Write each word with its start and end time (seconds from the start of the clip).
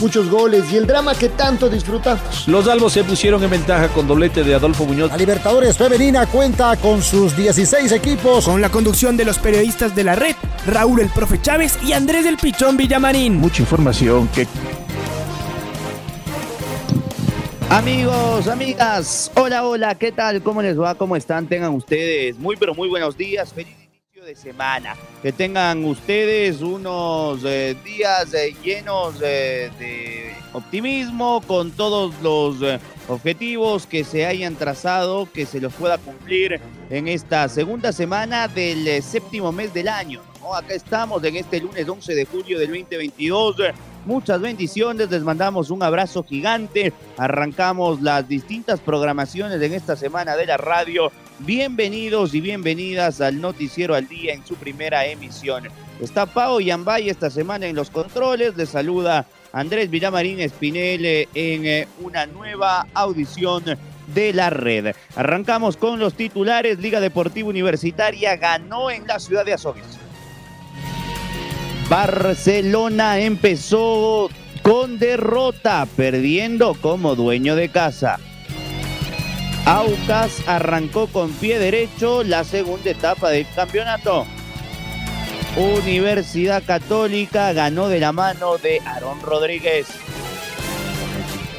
muchos 0.00 0.28
goles 0.30 0.72
y 0.72 0.76
el 0.76 0.86
drama 0.86 1.14
que 1.14 1.28
tanto 1.28 1.68
disfrutamos. 1.68 2.46
Los 2.46 2.68
albos 2.68 2.92
se 2.92 3.04
pusieron 3.04 3.42
en 3.42 3.50
ventaja 3.50 3.88
con 3.88 4.06
doblete 4.06 4.44
de 4.44 4.54
Adolfo 4.54 4.84
Muñoz. 4.84 5.10
La 5.10 5.16
Libertadores 5.16 5.76
Femenina 5.76 6.26
cuenta 6.26 6.76
con 6.76 7.02
sus 7.02 7.36
16 7.36 7.92
equipos. 7.92 8.44
Con 8.44 8.60
la 8.60 8.70
conducción 8.70 9.16
de 9.16 9.24
los 9.24 9.38
periodistas 9.38 9.94
de 9.94 10.04
la 10.04 10.14
red, 10.14 10.34
Raúl 10.66 11.00
el 11.00 11.08
Profe 11.08 11.40
Chávez 11.40 11.78
y 11.84 11.92
Andrés 11.92 12.24
del 12.24 12.36
Pichón 12.36 12.76
Villamarín. 12.76 13.36
Mucha 13.36 13.62
información 13.62 14.28
que 14.28 14.46
Amigos, 17.68 18.46
amigas, 18.46 19.30
hola, 19.34 19.64
hola, 19.64 19.96
¿qué 19.96 20.12
tal? 20.12 20.40
¿Cómo 20.40 20.62
les 20.62 20.78
va? 20.80 20.94
¿Cómo 20.94 21.16
están? 21.16 21.48
Tengan 21.48 21.74
ustedes 21.74 22.38
muy, 22.38 22.56
pero 22.56 22.74
muy 22.74 22.88
buenos 22.88 23.16
días. 23.16 23.52
Feliz 23.52 23.85
de 24.26 24.34
semana. 24.34 24.96
Que 25.22 25.30
tengan 25.30 25.84
ustedes 25.84 26.60
unos 26.60 27.44
eh, 27.44 27.76
días 27.84 28.34
eh, 28.34 28.54
llenos 28.62 29.20
de 29.20 30.34
optimismo, 30.52 31.40
con 31.46 31.70
todos 31.70 32.12
los 32.22 32.60
eh, 32.60 32.80
objetivos 33.08 33.86
que 33.86 34.02
se 34.02 34.26
hayan 34.26 34.56
trazado, 34.56 35.30
que 35.32 35.46
se 35.46 35.60
los 35.60 35.72
pueda 35.74 35.98
cumplir 35.98 36.60
en 36.90 37.06
esta 37.06 37.48
segunda 37.48 37.92
semana 37.92 38.48
del 38.48 39.00
séptimo 39.00 39.52
mes 39.52 39.72
del 39.72 39.88
año. 39.88 40.20
Acá 40.52 40.74
estamos 40.74 41.22
en 41.22 41.36
este 41.36 41.60
lunes 41.60 41.88
11 41.88 42.14
de 42.14 42.24
julio 42.24 42.58
del 42.58 42.68
2022. 42.68 43.56
Muchas 44.06 44.40
bendiciones, 44.40 45.10
les 45.10 45.22
mandamos 45.22 45.68
un 45.70 45.82
abrazo 45.82 46.22
gigante. 46.22 46.92
Arrancamos 47.18 48.00
las 48.00 48.28
distintas 48.28 48.78
programaciones 48.78 49.60
en 49.60 49.74
esta 49.74 49.96
semana 49.96 50.36
de 50.36 50.46
la 50.46 50.56
radio 50.56 51.10
Bienvenidos 51.40 52.32
y 52.32 52.40
bienvenidas 52.40 53.20
al 53.20 53.40
Noticiero 53.40 53.96
al 53.96 54.06
Día 54.06 54.32
en 54.32 54.46
su 54.46 54.54
primera 54.54 55.04
emisión. 55.06 55.64
Está 56.00 56.24
Pau 56.24 56.60
Yambay 56.60 57.10
esta 57.10 57.30
semana 57.30 57.66
en 57.66 57.74
los 57.74 57.90
controles. 57.90 58.56
Le 58.56 58.66
saluda 58.66 59.26
Andrés 59.52 59.90
Villamarín 59.90 60.38
Espinel 60.38 61.04
en 61.04 61.66
eh, 61.66 61.88
una 62.00 62.26
nueva 62.26 62.86
audición 62.94 63.64
de 64.14 64.32
la 64.32 64.50
red. 64.50 64.94
Arrancamos 65.16 65.76
con 65.76 65.98
los 65.98 66.14
titulares. 66.14 66.78
Liga 66.78 67.00
Deportiva 67.00 67.48
Universitaria 67.48 68.36
ganó 68.36 68.88
en 68.88 69.04
la 69.04 69.18
ciudad 69.18 69.44
de 69.44 69.54
Azogues. 69.54 70.05
Barcelona 71.88 73.20
empezó 73.20 74.28
con 74.62 74.98
derrota, 74.98 75.86
perdiendo 75.96 76.74
como 76.74 77.14
dueño 77.14 77.54
de 77.54 77.68
casa. 77.68 78.18
Aucas 79.64 80.42
arrancó 80.48 81.06
con 81.06 81.30
pie 81.34 81.60
derecho 81.60 82.24
la 82.24 82.42
segunda 82.42 82.90
etapa 82.90 83.30
del 83.30 83.46
campeonato. 83.54 84.26
Universidad 85.56 86.64
Católica 86.64 87.52
ganó 87.52 87.88
de 87.88 88.00
la 88.00 88.10
mano 88.10 88.58
de 88.58 88.80
Aarón 88.84 89.20
Rodríguez. 89.22 89.86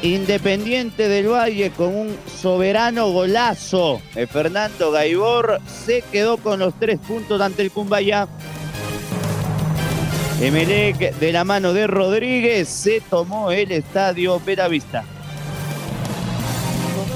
Independiente 0.02 1.08
del 1.08 1.28
Valle 1.28 1.70
con 1.70 1.96
un 1.96 2.16
soberano 2.40 3.10
golazo 3.10 4.00
Fernando 4.30 4.92
Gaibor 4.92 5.58
se 5.66 6.02
quedó 6.12 6.36
con 6.36 6.60
los 6.60 6.78
tres 6.78 6.98
puntos 7.00 7.40
ante 7.40 7.62
el 7.62 7.72
Cumbaya. 7.72 8.28
Emelec 10.40 11.18
de 11.18 11.32
la 11.32 11.42
mano 11.42 11.72
de 11.72 11.88
Rodríguez 11.88 12.68
se 12.68 13.00
tomó 13.00 13.50
el 13.50 13.72
estadio 13.72 14.40
Vista. 14.70 15.04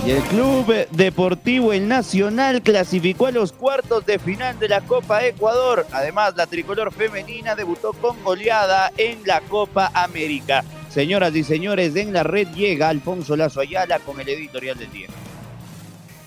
Y 0.04 0.10
el 0.10 0.22
Club 0.24 0.66
Deportivo 0.90 1.72
El 1.72 1.86
Nacional 1.86 2.62
clasificó 2.62 3.26
a 3.26 3.30
los 3.30 3.52
cuartos 3.52 4.04
de 4.06 4.18
final 4.18 4.58
de 4.58 4.68
la 4.68 4.80
Copa 4.80 5.24
Ecuador. 5.24 5.86
Además, 5.92 6.34
la 6.36 6.48
tricolor 6.48 6.92
femenina 6.92 7.54
debutó 7.54 7.92
con 7.92 8.20
goleada 8.24 8.90
en 8.96 9.20
la 9.24 9.40
Copa 9.42 9.92
América. 9.94 10.64
Señoras 10.92 11.32
y 11.36 11.44
señores, 11.44 11.94
en 11.94 12.12
la 12.12 12.24
red 12.24 12.48
llega 12.48 12.88
Alfonso 12.88 13.36
Lazo 13.36 13.60
Ayala 13.60 14.00
con 14.00 14.20
el 14.20 14.28
editorial 14.28 14.76
del 14.76 14.90
día. 14.90 15.06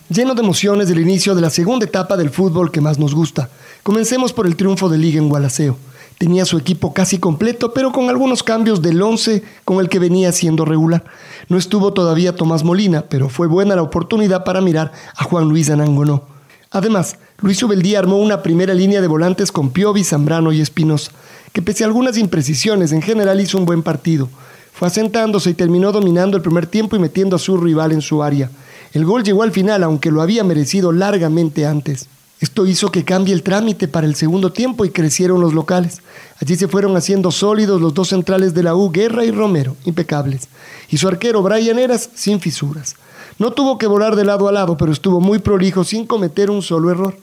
Lleno 0.07 0.33
de 0.33 0.41
emociones 0.41 0.87
del 0.87 1.01
inicio 1.01 1.35
de 1.35 1.41
la 1.41 1.49
segunda 1.49 1.85
etapa 1.85 2.15
del 2.15 2.29
fútbol 2.29 2.71
que 2.71 2.79
más 2.79 2.97
nos 2.97 3.13
gusta. 3.13 3.49
Comencemos 3.83 4.31
por 4.31 4.47
el 4.47 4.55
triunfo 4.55 4.87
de 4.87 4.97
Liga 4.97 5.17
en 5.17 5.27
Gualaceo. 5.27 5.77
Tenía 6.17 6.45
su 6.45 6.57
equipo 6.57 6.93
casi 6.93 7.17
completo, 7.17 7.73
pero 7.73 7.91
con 7.91 8.09
algunos 8.09 8.41
cambios 8.41 8.81
del 8.81 9.01
11 9.01 9.43
con 9.65 9.79
el 9.79 9.89
que 9.89 9.99
venía 9.99 10.31
siendo 10.31 10.63
regular. 10.63 11.03
No 11.49 11.57
estuvo 11.57 11.93
todavía 11.93 12.35
Tomás 12.35 12.63
Molina, 12.63 13.03
pero 13.09 13.27
fue 13.27 13.47
buena 13.47 13.75
la 13.75 13.81
oportunidad 13.81 14.43
para 14.43 14.61
mirar 14.61 14.93
a 15.15 15.23
Juan 15.25 15.49
Luis 15.49 15.69
Anangonó. 15.69 16.23
Además, 16.71 17.17
Luis 17.39 17.61
Ubeldía 17.63 17.99
armó 17.99 18.17
una 18.17 18.41
primera 18.43 18.73
línea 18.73 19.01
de 19.01 19.07
volantes 19.07 19.51
con 19.51 19.71
Piovi, 19.71 20.03
Zambrano 20.03 20.51
y 20.51 20.61
Espinosa, 20.61 21.11
que 21.53 21.61
pese 21.61 21.83
a 21.83 21.87
algunas 21.87 22.17
imprecisiones 22.17 22.91
en 22.91 23.01
general 23.01 23.39
hizo 23.39 23.57
un 23.57 23.65
buen 23.65 23.83
partido. 23.83 24.29
Fue 24.73 24.87
asentándose 24.87 25.51
y 25.51 25.53
terminó 25.53 25.91
dominando 25.91 26.35
el 26.37 26.43
primer 26.43 26.67
tiempo 26.67 26.95
y 26.95 26.99
metiendo 26.99 27.35
a 27.35 27.39
su 27.39 27.57
rival 27.57 27.91
en 27.91 28.01
su 28.01 28.23
área. 28.23 28.49
El 28.93 29.05
gol 29.05 29.23
llegó 29.23 29.43
al 29.43 29.51
final, 29.51 29.83
aunque 29.83 30.11
lo 30.11 30.21
había 30.21 30.43
merecido 30.43 30.91
largamente 30.91 31.65
antes. 31.65 32.07
Esto 32.41 32.65
hizo 32.65 32.91
que 32.91 33.05
cambie 33.05 33.33
el 33.33 33.43
trámite 33.43 33.87
para 33.87 34.05
el 34.05 34.15
segundo 34.15 34.51
tiempo 34.51 34.83
y 34.83 34.89
crecieron 34.89 35.39
los 35.39 35.53
locales. 35.53 36.01
Allí 36.41 36.57
se 36.57 36.67
fueron 36.67 36.97
haciendo 36.97 37.31
sólidos 37.31 37.79
los 37.79 37.93
dos 37.93 38.09
centrales 38.09 38.53
de 38.53 38.63
la 38.63 38.75
U, 38.75 38.91
Guerra 38.91 39.23
y 39.23 39.31
Romero, 39.31 39.77
impecables. 39.85 40.49
Y 40.89 40.97
su 40.97 41.07
arquero, 41.07 41.41
Brian 41.41 41.79
Eras, 41.79 42.09
sin 42.13 42.41
fisuras. 42.41 42.95
No 43.39 43.53
tuvo 43.53 43.77
que 43.77 43.87
volar 43.87 44.17
de 44.17 44.25
lado 44.25 44.49
a 44.49 44.51
lado, 44.51 44.75
pero 44.75 44.91
estuvo 44.91 45.21
muy 45.21 45.39
prolijo 45.39 45.85
sin 45.85 46.05
cometer 46.05 46.51
un 46.51 46.61
solo 46.61 46.91
error. 46.91 47.17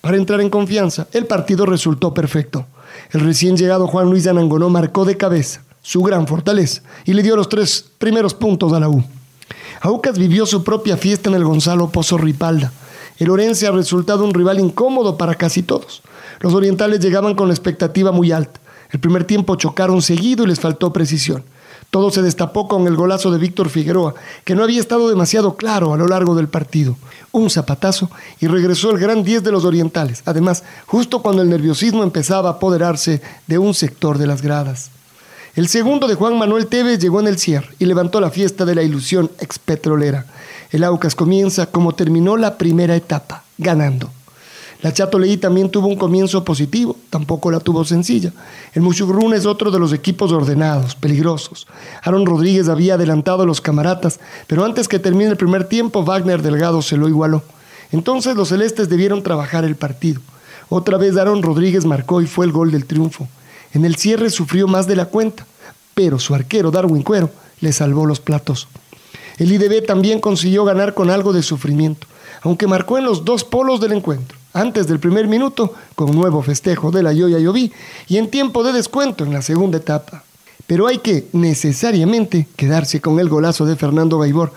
Para 0.00 0.16
entrar 0.16 0.40
en 0.40 0.50
confianza, 0.50 1.08
el 1.12 1.26
partido 1.26 1.66
resultó 1.66 2.14
perfecto. 2.14 2.66
El 3.10 3.20
recién 3.20 3.56
llegado 3.56 3.86
Juan 3.86 4.10
Luis 4.10 4.26
Anangonó 4.26 4.70
marcó 4.70 5.04
de 5.04 5.16
cabeza, 5.16 5.62
su 5.82 6.02
gran 6.02 6.26
fortaleza, 6.26 6.82
y 7.04 7.12
le 7.12 7.22
dio 7.22 7.36
los 7.36 7.50
tres 7.50 7.84
primeros 7.98 8.32
puntos 8.34 8.72
a 8.72 8.80
la 8.80 8.88
U. 8.88 9.04
Aucas 9.82 10.18
vivió 10.18 10.46
su 10.46 10.64
propia 10.64 10.96
fiesta 10.96 11.28
en 11.28 11.36
el 11.36 11.44
Gonzalo 11.44 11.90
Pozo 11.90 12.16
Ripalda 12.16 12.72
el 13.18 13.30
Orense 13.30 13.66
ha 13.66 13.70
resultado 13.70 14.24
un 14.24 14.34
rival 14.34 14.60
incómodo 14.60 15.16
para 15.16 15.34
casi 15.34 15.62
todos. 15.62 16.02
Los 16.40 16.54
orientales 16.54 17.00
llegaban 17.00 17.34
con 17.34 17.48
la 17.48 17.54
expectativa 17.54 18.12
muy 18.12 18.32
alta. 18.32 18.60
El 18.90 19.00
primer 19.00 19.24
tiempo 19.24 19.56
chocaron 19.56 20.02
seguido 20.02 20.44
y 20.44 20.48
les 20.48 20.60
faltó 20.60 20.92
precisión. 20.92 21.44
Todo 21.90 22.10
se 22.10 22.22
destapó 22.22 22.66
con 22.66 22.88
el 22.88 22.96
golazo 22.96 23.30
de 23.30 23.38
Víctor 23.38 23.68
Figueroa, 23.68 24.14
que 24.44 24.56
no 24.56 24.64
había 24.64 24.80
estado 24.80 25.08
demasiado 25.08 25.56
claro 25.56 25.94
a 25.94 25.96
lo 25.96 26.08
largo 26.08 26.34
del 26.34 26.48
partido. 26.48 26.96
Un 27.30 27.50
zapatazo 27.50 28.10
y 28.40 28.48
regresó 28.48 28.90
el 28.90 28.98
gran 28.98 29.22
10 29.22 29.44
de 29.44 29.52
los 29.52 29.64
orientales, 29.64 30.22
además, 30.24 30.64
justo 30.86 31.22
cuando 31.22 31.42
el 31.42 31.50
nerviosismo 31.50 32.02
empezaba 32.02 32.48
a 32.48 32.52
apoderarse 32.54 33.22
de 33.46 33.58
un 33.58 33.74
sector 33.74 34.18
de 34.18 34.26
las 34.26 34.42
gradas. 34.42 34.90
El 35.56 35.68
segundo 35.68 36.08
de 36.08 36.16
Juan 36.16 36.36
Manuel 36.36 36.66
Tevez 36.66 36.98
llegó 36.98 37.20
en 37.20 37.28
el 37.28 37.38
cierre 37.38 37.68
y 37.78 37.84
levantó 37.84 38.20
la 38.20 38.30
fiesta 38.30 38.64
de 38.64 38.74
la 38.74 38.82
ilusión 38.82 39.30
expetrolera. 39.38 40.26
El 40.72 40.82
Aucas 40.82 41.14
comienza 41.14 41.66
como 41.66 41.94
terminó 41.94 42.36
la 42.36 42.58
primera 42.58 42.96
etapa, 42.96 43.44
ganando. 43.56 44.10
La 44.82 44.92
Chato 44.92 45.16
Leí 45.16 45.36
también 45.36 45.70
tuvo 45.70 45.86
un 45.86 45.94
comienzo 45.94 46.42
positivo, 46.42 46.96
tampoco 47.08 47.52
la 47.52 47.60
tuvo 47.60 47.84
sencilla. 47.84 48.32
El 48.72 48.82
Mushugrun 48.82 49.32
es 49.32 49.46
otro 49.46 49.70
de 49.70 49.78
los 49.78 49.92
equipos 49.92 50.32
ordenados, 50.32 50.96
peligrosos. 50.96 51.68
Aaron 52.02 52.26
Rodríguez 52.26 52.68
había 52.68 52.94
adelantado 52.94 53.44
a 53.44 53.46
los 53.46 53.60
camaratas, 53.60 54.18
pero 54.48 54.64
antes 54.64 54.88
que 54.88 54.98
termine 54.98 55.30
el 55.30 55.36
primer 55.36 55.68
tiempo, 55.68 56.04
Wagner 56.04 56.42
Delgado 56.42 56.82
se 56.82 56.96
lo 56.96 57.08
igualó. 57.08 57.44
Entonces 57.92 58.34
los 58.34 58.48
celestes 58.48 58.88
debieron 58.88 59.22
trabajar 59.22 59.64
el 59.64 59.76
partido. 59.76 60.20
Otra 60.68 60.98
vez 60.98 61.16
Aaron 61.16 61.44
Rodríguez 61.44 61.84
marcó 61.84 62.20
y 62.20 62.26
fue 62.26 62.44
el 62.44 62.50
gol 62.50 62.72
del 62.72 62.86
triunfo. 62.86 63.28
En 63.74 63.84
el 63.84 63.96
cierre 63.96 64.30
sufrió 64.30 64.68
más 64.68 64.86
de 64.86 64.96
la 64.96 65.06
cuenta, 65.06 65.46
pero 65.94 66.18
su 66.18 66.34
arquero 66.34 66.70
Darwin 66.70 67.02
Cuero 67.02 67.30
le 67.60 67.72
salvó 67.72 68.06
los 68.06 68.20
platos. 68.20 68.68
El 69.36 69.50
IDB 69.50 69.84
también 69.84 70.20
consiguió 70.20 70.64
ganar 70.64 70.94
con 70.94 71.10
algo 71.10 71.32
de 71.32 71.42
sufrimiento, 71.42 72.06
aunque 72.42 72.68
marcó 72.68 72.98
en 72.98 73.04
los 73.04 73.24
dos 73.24 73.42
polos 73.42 73.80
del 73.80 73.92
encuentro, 73.92 74.38
antes 74.52 74.86
del 74.86 75.00
primer 75.00 75.26
minuto, 75.26 75.74
con 75.96 76.14
nuevo 76.14 76.40
festejo 76.40 76.92
de 76.92 77.02
la 77.02 77.12
Yoya 77.12 77.40
Yoví, 77.40 77.72
y 78.06 78.18
en 78.18 78.30
tiempo 78.30 78.62
de 78.62 78.72
descuento 78.72 79.24
en 79.24 79.32
la 79.32 79.42
segunda 79.42 79.78
etapa. 79.78 80.22
Pero 80.68 80.86
hay 80.86 80.98
que, 80.98 81.26
necesariamente, 81.32 82.46
quedarse 82.56 83.00
con 83.00 83.18
el 83.18 83.28
golazo 83.28 83.66
de 83.66 83.76
Fernando 83.76 84.18
Baibor. 84.18 84.52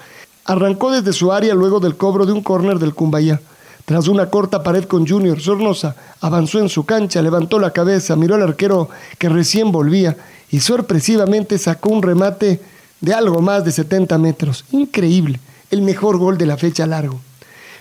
Arrancó 0.46 0.92
desde 0.92 1.12
su 1.12 1.32
área 1.32 1.56
luego 1.56 1.80
del 1.80 1.98
cobro 1.98 2.26
de 2.26 2.34
un 2.34 2.44
córner 2.44 2.78
del 2.78 2.94
Cumbayá. 2.94 3.42
Tras 3.88 4.10
una 4.10 4.30
corta 4.30 4.64
pared 4.64 4.84
con 4.84 5.08
Junior 5.08 5.40
Sornosa, 5.40 5.96
avanzó 6.20 6.60
en 6.60 6.68
su 6.68 6.86
cancha, 6.86 7.22
levantó 7.22 7.58
la 7.58 7.72
cabeza, 7.72 8.18
miró 8.18 8.36
al 8.36 8.44
arquero 8.44 8.90
que 9.18 9.30
recién 9.30 9.72
volvía 9.72 10.18
y 10.52 10.60
sorpresivamente 10.60 11.58
sacó 11.58 11.92
un 11.92 12.04
remate 12.04 12.60
de 13.00 13.14
algo 13.14 13.42
más 13.42 13.64
de 13.64 13.72
70 13.72 14.18
metros. 14.18 14.66
Increíble, 14.74 15.40
el 15.72 15.84
mejor 15.84 16.18
gol 16.18 16.38
de 16.38 16.46
la 16.46 16.58
fecha 16.58 16.86
largo. 16.86 17.22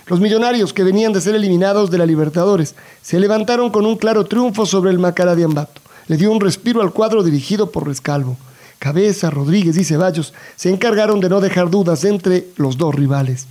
Los 0.05 0.21
millonarios 0.21 0.71
que 0.71 0.85
venían 0.85 1.11
de 1.11 1.19
ser 1.19 1.35
eliminados 1.35 1.91
de 1.91 1.97
la 1.97 2.05
Libertadores 2.05 2.75
se 3.01 3.19
levantaron 3.19 3.69
con 3.69 3.85
un 3.85 3.97
claro 3.97 4.23
triunfo 4.23 4.65
sobre 4.65 4.91
el 4.91 4.99
Macará 4.99 5.35
de 5.35 5.43
Ambato. 5.43 5.81
le 6.07 6.15
dio 6.15 6.31
un 6.31 6.39
respiro 6.39 6.81
al 6.81 6.93
cuadro 6.93 7.21
dirigido 7.21 7.69
por 7.69 7.85
Rescalvo. 7.85 8.37
Cabeza, 8.79 9.29
Rodríguez 9.29 9.75
y 9.75 9.83
Ceballos 9.83 10.33
se 10.55 10.69
encargaron 10.69 11.19
de 11.19 11.27
no 11.27 11.41
dejar 11.41 11.69
dudas 11.69 12.05
entre 12.05 12.47
los 12.55 12.77
dos 12.77 12.95
rivales. 12.95 13.45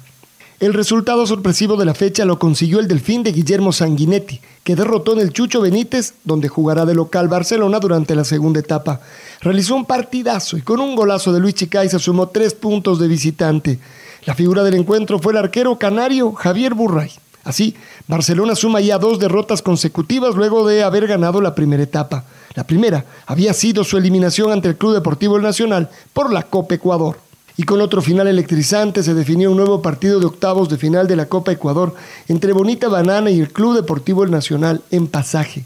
El 0.58 0.72
resultado 0.72 1.26
sorpresivo 1.26 1.76
de 1.76 1.84
la 1.84 1.92
fecha 1.92 2.24
lo 2.24 2.38
consiguió 2.38 2.80
el 2.80 2.88
Delfín 2.88 3.22
de 3.22 3.32
Guillermo 3.32 3.74
Sanguinetti, 3.74 4.40
que 4.64 4.74
derrotó 4.74 5.12
en 5.12 5.18
el 5.18 5.30
Chucho 5.34 5.60
Benítez, 5.60 6.14
donde 6.24 6.48
jugará 6.48 6.86
de 6.86 6.94
local 6.94 7.28
Barcelona 7.28 7.78
durante 7.78 8.16
la 8.16 8.24
segunda 8.24 8.60
etapa. 8.60 9.02
Realizó 9.42 9.76
un 9.76 9.84
partidazo 9.84 10.56
y 10.56 10.62
con 10.62 10.80
un 10.80 10.96
golazo 10.96 11.30
de 11.30 11.40
Luis 11.40 11.56
Chicaiza 11.56 11.98
sumó 11.98 12.28
tres 12.28 12.54
puntos 12.54 12.98
de 12.98 13.06
visitante. 13.06 13.78
La 14.24 14.34
figura 14.34 14.64
del 14.64 14.76
encuentro 14.76 15.18
fue 15.18 15.34
el 15.34 15.38
arquero 15.38 15.76
canario 15.76 16.32
Javier 16.32 16.72
Burray. 16.72 17.10
Así, 17.44 17.76
Barcelona 18.08 18.54
suma 18.54 18.80
ya 18.80 18.96
dos 18.96 19.18
derrotas 19.18 19.60
consecutivas 19.60 20.34
luego 20.36 20.66
de 20.66 20.82
haber 20.82 21.06
ganado 21.06 21.42
la 21.42 21.54
primera 21.54 21.82
etapa. 21.82 22.24
La 22.54 22.64
primera 22.64 23.04
había 23.26 23.52
sido 23.52 23.84
su 23.84 23.98
eliminación 23.98 24.52
ante 24.52 24.68
el 24.68 24.76
Club 24.76 24.94
Deportivo 24.94 25.38
Nacional 25.38 25.90
por 26.14 26.32
la 26.32 26.44
Copa 26.44 26.76
Ecuador. 26.76 27.25
Y 27.58 27.62
con 27.62 27.80
otro 27.80 28.02
final 28.02 28.28
electrizante 28.28 29.02
se 29.02 29.14
definió 29.14 29.50
un 29.50 29.56
nuevo 29.56 29.80
partido 29.80 30.20
de 30.20 30.26
octavos 30.26 30.68
de 30.68 30.76
final 30.76 31.06
de 31.06 31.16
la 31.16 31.26
Copa 31.26 31.52
Ecuador 31.52 31.94
entre 32.28 32.52
Bonita 32.52 32.88
Banana 32.88 33.30
y 33.30 33.40
el 33.40 33.52
Club 33.52 33.74
Deportivo 33.74 34.24
El 34.24 34.30
Nacional 34.30 34.82
en 34.90 35.06
pasaje. 35.06 35.64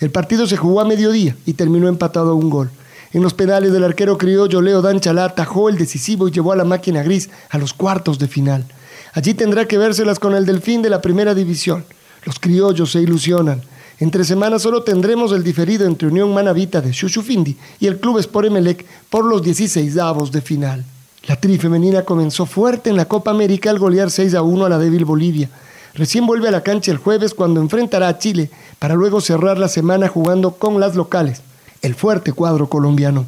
El 0.00 0.10
partido 0.10 0.46
se 0.46 0.56
jugó 0.56 0.80
a 0.80 0.86
mediodía 0.86 1.36
y 1.44 1.52
terminó 1.52 1.88
empatado 1.88 2.30
a 2.30 2.34
un 2.34 2.48
gol. 2.48 2.70
En 3.12 3.22
los 3.22 3.34
penales 3.34 3.72
del 3.72 3.84
arquero 3.84 4.16
criollo 4.18 4.62
Leo 4.62 4.82
Danchalá 4.82 5.24
atajó 5.24 5.68
el 5.68 5.76
decisivo 5.76 6.28
y 6.28 6.30
llevó 6.30 6.52
a 6.52 6.56
la 6.56 6.64
máquina 6.64 7.02
gris 7.02 7.28
a 7.50 7.58
los 7.58 7.74
cuartos 7.74 8.18
de 8.18 8.28
final. 8.28 8.64
Allí 9.12 9.34
tendrá 9.34 9.66
que 9.66 9.78
vérselas 9.78 10.18
con 10.18 10.34
el 10.34 10.46
delfín 10.46 10.82
de 10.82 10.90
la 10.90 11.02
primera 11.02 11.34
división. 11.34 11.84
Los 12.24 12.38
criollos 12.38 12.92
se 12.92 13.00
ilusionan. 13.00 13.62
Entre 13.98 14.24
semanas 14.24 14.62
solo 14.62 14.82
tendremos 14.82 15.32
el 15.32 15.42
diferido 15.42 15.86
entre 15.86 16.08
Unión 16.08 16.32
Manavita 16.34 16.80
de 16.80 16.90
Chuchufindi 16.90 17.56
y 17.80 17.86
el 17.86 17.98
Club 17.98 18.18
Sport 18.18 18.48
Emelec 18.48 18.84
por 19.08 19.24
los 19.24 19.42
16 19.42 19.96
avos 19.98 20.32
de 20.32 20.42
final. 20.42 20.84
La 21.28 21.34
tri 21.34 21.58
femenina 21.58 22.02
comenzó 22.02 22.46
fuerte 22.46 22.88
en 22.88 22.96
la 22.96 23.06
Copa 23.06 23.32
América 23.32 23.70
al 23.70 23.80
golear 23.80 24.12
6 24.12 24.34
a 24.34 24.42
1 24.42 24.64
a 24.64 24.68
la 24.68 24.78
débil 24.78 25.04
Bolivia. 25.04 25.50
Recién 25.94 26.24
vuelve 26.24 26.46
a 26.46 26.52
la 26.52 26.62
cancha 26.62 26.92
el 26.92 26.98
jueves 26.98 27.34
cuando 27.34 27.60
enfrentará 27.60 28.06
a 28.06 28.18
Chile 28.18 28.48
para 28.78 28.94
luego 28.94 29.20
cerrar 29.20 29.58
la 29.58 29.66
semana 29.66 30.06
jugando 30.06 30.52
con 30.52 30.78
las 30.78 30.94
locales, 30.94 31.42
el 31.82 31.96
fuerte 31.96 32.32
cuadro 32.32 32.68
colombiano. 32.68 33.26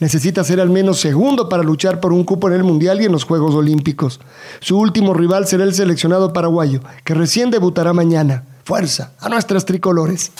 Necesita 0.00 0.42
ser 0.42 0.58
al 0.58 0.70
menos 0.70 1.00
segundo 1.00 1.50
para 1.50 1.62
luchar 1.62 2.00
por 2.00 2.14
un 2.14 2.24
cupo 2.24 2.48
en 2.48 2.54
el 2.54 2.64
Mundial 2.64 3.02
y 3.02 3.04
en 3.04 3.12
los 3.12 3.24
Juegos 3.24 3.54
Olímpicos. 3.54 4.20
Su 4.60 4.78
último 4.78 5.12
rival 5.12 5.46
será 5.46 5.64
el 5.64 5.74
seleccionado 5.74 6.32
paraguayo, 6.32 6.80
que 7.04 7.12
recién 7.12 7.50
debutará 7.50 7.92
mañana. 7.92 8.44
Fuerza 8.64 9.12
a 9.20 9.28
nuestras 9.28 9.66
tricolores. 9.66 10.32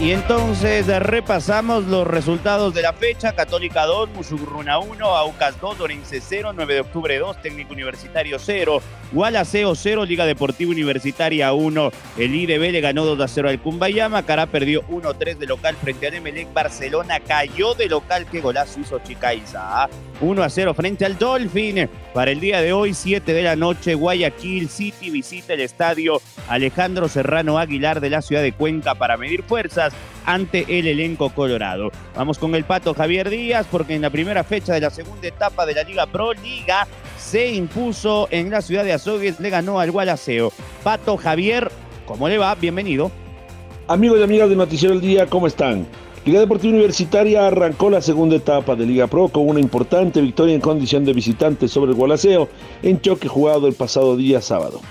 Y 0.00 0.12
entonces 0.12 0.86
repasamos 0.86 1.84
los 1.84 2.06
resultados 2.06 2.72
de 2.72 2.80
la 2.80 2.94
fecha. 2.94 3.34
Católica 3.34 3.84
2, 3.84 4.08
Musugruna 4.14 4.78
1, 4.78 5.04
Aucas 5.04 5.60
2, 5.60 5.78
Orense 5.78 6.22
0, 6.22 6.52
9 6.54 6.72
de 6.72 6.80
octubre 6.80 7.18
2, 7.18 7.42
Técnico 7.42 7.74
Universitario 7.74 8.38
0, 8.38 8.80
Gualaceo 9.12 9.74
0, 9.74 10.06
Liga 10.06 10.24
Deportiva 10.24 10.70
Universitaria 10.70 11.52
1. 11.52 11.90
El 12.16 12.34
IDB 12.34 12.72
le 12.72 12.80
ganó 12.80 13.04
2 13.04 13.20
a 13.20 13.28
0 13.28 13.50
al 13.50 13.60
Cumbayama. 13.60 14.24
Cará 14.24 14.46
perdió 14.46 14.82
1 14.88 15.12
3 15.12 15.38
de 15.38 15.46
local 15.46 15.76
frente 15.76 16.06
al 16.06 16.14
Emelec. 16.14 16.50
Barcelona 16.50 17.20
cayó 17.20 17.74
de 17.74 17.90
local. 17.90 18.26
Qué 18.32 18.40
golazo 18.40 18.80
hizo 18.80 19.00
Chicaiza. 19.00 19.86
1 20.20 20.42
¿ah? 20.42 20.46
a 20.46 20.50
0 20.50 20.74
frente 20.74 21.04
al 21.04 21.18
Dolphin. 21.18 21.88
Para 22.14 22.30
el 22.30 22.40
día 22.40 22.60
de 22.60 22.72
hoy, 22.72 22.94
7 22.94 23.32
de 23.32 23.42
la 23.42 23.56
noche, 23.56 23.94
Guayaquil 23.94 24.68
City 24.68 25.10
visita 25.10 25.54
el 25.54 25.60
estadio 25.60 26.20
Alejandro 26.48 27.08
Serrano 27.08 27.58
Aguilar 27.58 28.00
de 28.00 28.10
la 28.10 28.22
ciudad 28.22 28.42
de 28.42 28.52
Cuenca 28.52 28.94
para 28.94 29.16
medir 29.16 29.42
fuerzas 29.42 29.92
ante 30.26 30.66
el 30.78 30.86
elenco 30.86 31.30
colorado. 31.30 31.90
Vamos 32.14 32.38
con 32.38 32.54
el 32.54 32.64
pato 32.64 32.94
Javier 32.94 33.30
Díaz 33.30 33.66
porque 33.70 33.94
en 33.94 34.02
la 34.02 34.10
primera 34.10 34.44
fecha 34.44 34.74
de 34.74 34.80
la 34.80 34.90
segunda 34.90 35.28
etapa 35.28 35.66
de 35.66 35.74
la 35.74 35.82
Liga 35.82 36.06
Pro 36.06 36.32
Liga 36.32 36.86
se 37.18 37.52
impuso 37.52 38.28
en 38.30 38.50
la 38.50 38.62
ciudad 38.62 38.84
de 38.84 38.92
Azogues, 38.92 39.40
le 39.40 39.50
ganó 39.50 39.80
al 39.80 39.90
Gualaceo. 39.90 40.52
Pato 40.82 41.16
Javier, 41.16 41.70
¿cómo 42.06 42.28
le 42.28 42.38
va? 42.38 42.54
Bienvenido. 42.54 43.10
Amigos 43.88 44.20
y 44.20 44.22
amigas 44.22 44.48
de 44.48 44.56
Noticiero 44.56 44.94
del 44.94 45.02
Día, 45.02 45.26
¿cómo 45.26 45.46
están? 45.46 45.86
Liga 46.26 46.40
Deportiva 46.40 46.74
Universitaria 46.74 47.46
arrancó 47.46 47.88
la 47.88 48.02
segunda 48.02 48.36
etapa 48.36 48.76
de 48.76 48.84
Liga 48.84 49.06
Pro 49.06 49.28
con 49.28 49.48
una 49.48 49.58
importante 49.58 50.20
victoria 50.20 50.54
en 50.54 50.60
condición 50.60 51.02
de 51.06 51.14
visitante 51.14 51.66
sobre 51.66 51.92
el 51.92 51.96
Gualaceo 51.96 52.46
en 52.82 53.00
choque 53.00 53.26
jugado 53.26 53.66
el 53.66 53.72
pasado 53.72 54.18
día 54.18 54.42
sábado. 54.42 54.82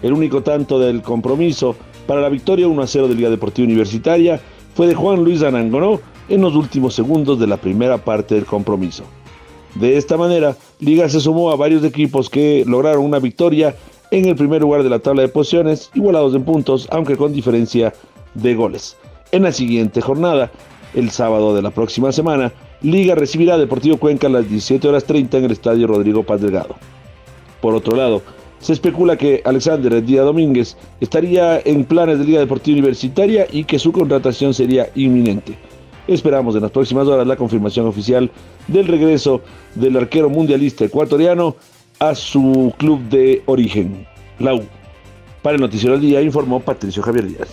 El 0.00 0.12
único 0.12 0.44
tanto 0.44 0.78
del 0.78 1.02
compromiso 1.02 1.74
para 2.06 2.20
la 2.20 2.28
victoria 2.28 2.68
1 2.68 2.80
a 2.80 2.86
0 2.86 3.08
de 3.08 3.14
Liga 3.16 3.30
Deportiva 3.30 3.66
Universitaria 3.66 4.40
fue 4.76 4.86
de 4.86 4.94
Juan 4.94 5.24
Luis 5.24 5.42
Anangonó 5.42 6.00
en 6.28 6.40
los 6.40 6.54
últimos 6.54 6.94
segundos 6.94 7.40
de 7.40 7.48
la 7.48 7.56
primera 7.56 7.98
parte 7.98 8.36
del 8.36 8.44
compromiso. 8.44 9.02
De 9.74 9.96
esta 9.96 10.16
manera, 10.16 10.56
Liga 10.78 11.08
se 11.08 11.18
sumó 11.18 11.50
a 11.50 11.56
varios 11.56 11.82
equipos 11.82 12.30
que 12.30 12.62
lograron 12.64 13.04
una 13.04 13.18
victoria 13.18 13.74
en 14.12 14.26
el 14.26 14.36
primer 14.36 14.62
lugar 14.62 14.84
de 14.84 14.90
la 14.90 15.00
tabla 15.00 15.22
de 15.22 15.28
posiciones, 15.28 15.90
igualados 15.94 16.32
en 16.36 16.44
puntos, 16.44 16.86
aunque 16.92 17.16
con 17.16 17.32
diferencia 17.32 17.92
de 18.34 18.54
goles. 18.54 18.96
En 19.32 19.42
la 19.42 19.50
siguiente 19.50 20.00
jornada, 20.00 20.52
el 20.94 21.10
sábado 21.10 21.54
de 21.54 21.62
la 21.62 21.70
próxima 21.70 22.12
semana, 22.12 22.52
Liga 22.82 23.14
recibirá 23.14 23.54
a 23.54 23.58
Deportivo 23.58 23.96
Cuenca 23.96 24.26
a 24.26 24.30
las 24.30 24.48
17 24.48 24.86
horas 24.88 25.04
30 25.04 25.38
en 25.38 25.44
el 25.44 25.52
Estadio 25.52 25.86
Rodrigo 25.86 26.22
Paz. 26.22 26.40
Por 27.60 27.74
otro 27.74 27.96
lado, 27.96 28.22
se 28.60 28.72
especula 28.72 29.16
que 29.16 29.42
Alexander 29.44 30.04
Díaz 30.04 30.24
Domínguez 30.24 30.76
estaría 31.00 31.60
en 31.64 31.84
planes 31.84 32.18
de 32.18 32.24
Liga 32.24 32.40
Deportiva 32.40 32.78
Universitaria 32.78 33.46
y 33.50 33.64
que 33.64 33.78
su 33.78 33.92
contratación 33.92 34.54
sería 34.54 34.88
inminente. 34.94 35.56
Esperamos 36.08 36.54
en 36.54 36.62
las 36.62 36.70
próximas 36.70 37.06
horas 37.08 37.26
la 37.26 37.36
confirmación 37.36 37.86
oficial 37.86 38.30
del 38.68 38.86
regreso 38.86 39.40
del 39.74 39.96
arquero 39.96 40.30
mundialista 40.30 40.84
ecuatoriano 40.84 41.56
a 41.98 42.14
su 42.14 42.72
club 42.76 43.00
de 43.08 43.42
origen, 43.46 44.06
la 44.38 44.54
U. 44.54 44.62
Para 45.42 45.56
el 45.56 45.62
Noticiero 45.62 45.92
del 45.94 46.02
Día 46.02 46.22
informó 46.22 46.60
Patricio 46.60 47.02
Javier 47.02 47.26
Díaz. 47.26 47.48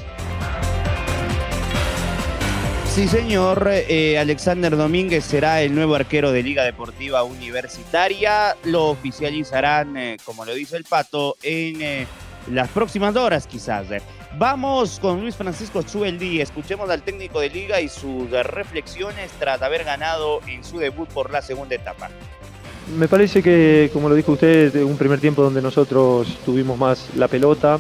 Sí, 2.94 3.07
señor. 3.07 3.68
Eh, 3.72 4.19
Alexander 4.19 4.78
Domínguez 4.78 5.25
será 5.25 5.63
el 5.63 5.74
nuevo 5.74 5.95
arquero 5.95 6.31
de 6.31 6.44
Liga 6.44 6.63
Deportiva 6.63 7.24
Universitaria. 7.24 8.56
Lo 8.66 8.90
oficializarán, 8.90 9.98
eh, 9.98 10.18
como 10.24 10.45
lo 10.45 10.54
dice 10.54 10.78
el 10.78 10.84
Pato, 10.84 11.36
en 11.42 11.81
eh, 11.81 12.06
las 12.51 12.69
próximas 12.69 13.16
horas 13.16 13.48
quizás. 13.48 13.88
Vamos 14.38 15.00
con 15.00 15.22
Luis 15.22 15.36
Francisco 15.36 15.81
Chueldi. 15.81 16.40
Escuchemos 16.40 16.88
al 16.91 17.01
técnico 17.01 17.39
de 17.39 17.50
Liga 17.50 17.82
y 17.82 17.89
sus 17.89 18.29
reflexiones 18.29 19.32
tras 19.39 19.63
haber 19.63 19.86
ganado 19.86 20.41
en 20.48 20.63
su 20.63 20.77
debut 20.77 21.10
por 21.10 21.32
la 21.32 21.41
segunda 21.41 21.74
etapa. 21.74 22.12
Me 22.96 23.08
parece 23.08 23.41
que, 23.41 23.89
como 23.91 24.08
lo 24.08 24.13
dijo 24.13 24.34
usted, 24.34 24.84
un 24.84 24.98
primer 24.98 25.20
tiempo 25.20 25.41
donde 25.41 25.63
nosotros 25.63 26.38
tuvimos 26.46 26.77
más 26.77 27.08
la 27.15 27.27
pelota, 27.27 27.79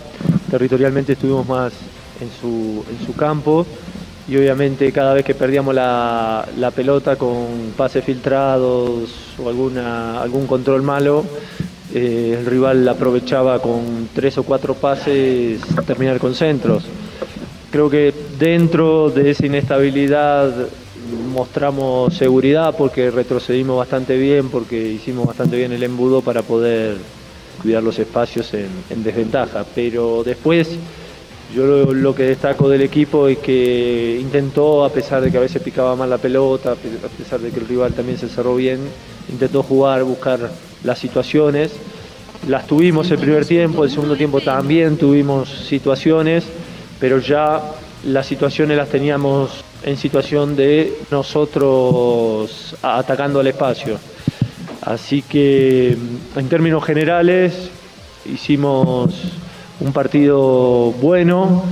territorialmente 0.49 1.13
estuvimos 1.13 1.47
más 1.47 1.71
en 2.19 2.31
su, 2.31 2.83
en 2.89 3.05
su 3.05 3.15
campo 3.15 3.67
y 4.27 4.37
obviamente 4.37 4.91
cada 4.91 5.13
vez 5.13 5.25
que 5.25 5.35
perdíamos 5.35 5.75
la, 5.75 6.45
pelota 6.75 7.15
con 7.17 7.73
pases 7.75 8.03
filtrados 8.03 9.09
o 9.43 9.49
alguna, 9.49 10.21
algún 10.21 10.47
control 10.47 10.81
malo, 10.81 11.25
eh, 11.93 12.37
el 12.39 12.45
rival 12.45 12.87
aprovechaba 12.87 13.59
con 13.61 14.09
tres 14.15 14.37
o 14.37 14.43
cuatro 14.43 14.75
pases 14.75 15.59
terminar 15.85 16.19
con 16.19 16.33
centros. 16.35 16.85
Creo 17.69 17.89
que 17.89 18.13
dentro 18.39 19.09
de 19.09 19.31
esa 19.31 19.45
inestabilidad 19.45 20.53
mostramos 21.31 22.13
seguridad 22.13 22.75
porque 22.77 23.11
retrocedimos 23.11 23.77
bastante 23.77 24.17
bien, 24.17 24.49
porque 24.49 24.79
hicimos 24.79 25.27
bastante 25.27 25.57
bien 25.57 25.73
el 25.73 25.83
embudo 25.83 26.21
para 26.21 26.43
poder 26.43 26.95
cuidar 27.61 27.83
los 27.83 27.99
espacios 27.99 28.53
en, 28.53 28.69
en 28.89 29.03
desventaja. 29.03 29.65
Pero 29.75 30.23
después 30.23 30.77
yo 31.53 31.93
lo, 31.93 32.15
que 32.15 32.23
destaco 32.23 32.67
del 32.67 32.81
equipo 32.81 33.27
es 33.27 33.37
que 33.37 34.17
intentó, 34.19 34.83
a 34.83 34.89
pesar 34.89 35.21
de 35.21 35.31
que 35.31 35.37
a 35.37 35.41
veces 35.41 35.61
picaba 35.61 35.95
mal 35.95 36.09
la 36.09 36.17
pelota, 36.17 36.71
a 36.71 36.75
pesar 37.17 37.39
de 37.39 37.51
que 37.51 37.59
el 37.59 37.67
rival 37.67 37.93
también 37.93 38.17
se 38.17 38.27
cerró 38.27 38.55
bien, 38.55 38.79
intentó 39.29 39.61
jugar, 39.61 40.03
buscar 40.03 40.51
las 40.83 40.99
situaciones. 40.99 41.71
Las 42.47 42.65
tuvimos 42.65 43.09
el 43.11 43.19
primer 43.19 43.45
tiempo, 43.45 43.83
el 43.83 43.91
segundo 43.91 44.15
tiempo 44.15 44.41
también 44.41 44.97
tuvimos 44.97 45.49
situaciones, 45.49 46.43
pero 46.99 47.19
ya 47.19 47.61
las 48.05 48.25
situaciones 48.25 48.75
las 48.75 48.89
teníamos 48.89 49.63
en 49.83 49.95
situación 49.97 50.55
de 50.55 50.93
nosotros 51.11 52.75
atacando 52.81 53.39
al 53.39 53.47
espacio. 53.47 53.99
Así 54.81 55.21
que 55.21 55.95
en 56.35 56.49
términos 56.49 56.83
generales 56.83 57.69
hicimos 58.25 59.13
un 59.83 59.93
partido 59.93 60.91
bueno. 60.93 61.63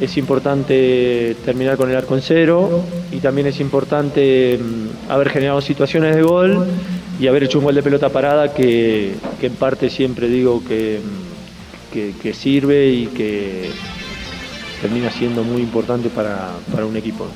Es 0.00 0.16
importante 0.16 1.36
terminar 1.44 1.76
con 1.76 1.88
el 1.88 1.96
arco 1.96 2.16
en 2.16 2.22
cero 2.22 2.82
y 3.12 3.18
también 3.18 3.46
es 3.46 3.60
importante 3.60 4.58
mm, 4.58 5.10
haber 5.10 5.30
generado 5.30 5.60
situaciones 5.60 6.16
de 6.16 6.22
gol 6.22 6.66
y 7.20 7.28
haber 7.28 7.44
hecho 7.44 7.58
un 7.58 7.66
gol 7.66 7.76
de 7.76 7.82
pelota 7.82 8.08
parada 8.08 8.52
que, 8.52 9.14
en 9.40 9.54
parte 9.54 9.88
siempre 9.90 10.26
digo 10.26 10.64
que, 10.66 10.98
mm, 10.98 12.20
que, 12.20 12.34
sirve 12.34 12.88
y 12.88 13.06
que, 13.06 13.70
termina 14.80 15.10
siendo 15.10 15.44
muy 15.44 15.62
importante 15.62 16.08
para, 16.10 16.50
un 16.84 16.96
equipo. 16.96 17.26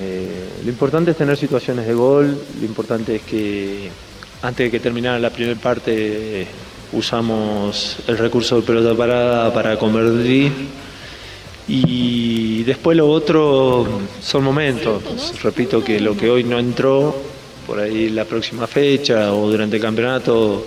Eh, 0.00 0.48
lo 0.64 0.70
importante 0.70 1.10
es 1.10 1.16
tener 1.16 1.36
situaciones 1.36 1.86
de 1.86 1.94
gol, 1.94 2.38
lo 2.60 2.64
importante 2.64 3.16
es 3.16 3.22
que 3.22 3.90
antes 4.42 4.66
de 4.66 4.70
que 4.70 4.78
terminara 4.78 5.18
la 5.18 5.30
primera 5.30 5.58
parte 5.58 6.46
usamos 6.92 7.96
el 8.06 8.18
recurso 8.18 8.56
de 8.56 8.62
pelota 8.62 8.96
parada 8.96 9.52
para 9.52 9.78
convertir 9.78 10.52
y 11.66 12.62
después 12.64 12.96
lo 12.96 13.08
otro 13.08 13.86
son 14.22 14.42
momentos. 14.44 15.02
Repito 15.42 15.84
que 15.84 16.00
lo 16.00 16.16
que 16.16 16.30
hoy 16.30 16.44
no 16.44 16.58
entró, 16.58 17.14
por 17.66 17.78
ahí 17.80 18.08
la 18.08 18.24
próxima 18.24 18.66
fecha 18.66 19.34
o 19.34 19.50
durante 19.50 19.76
el 19.76 19.82
campeonato 19.82 20.66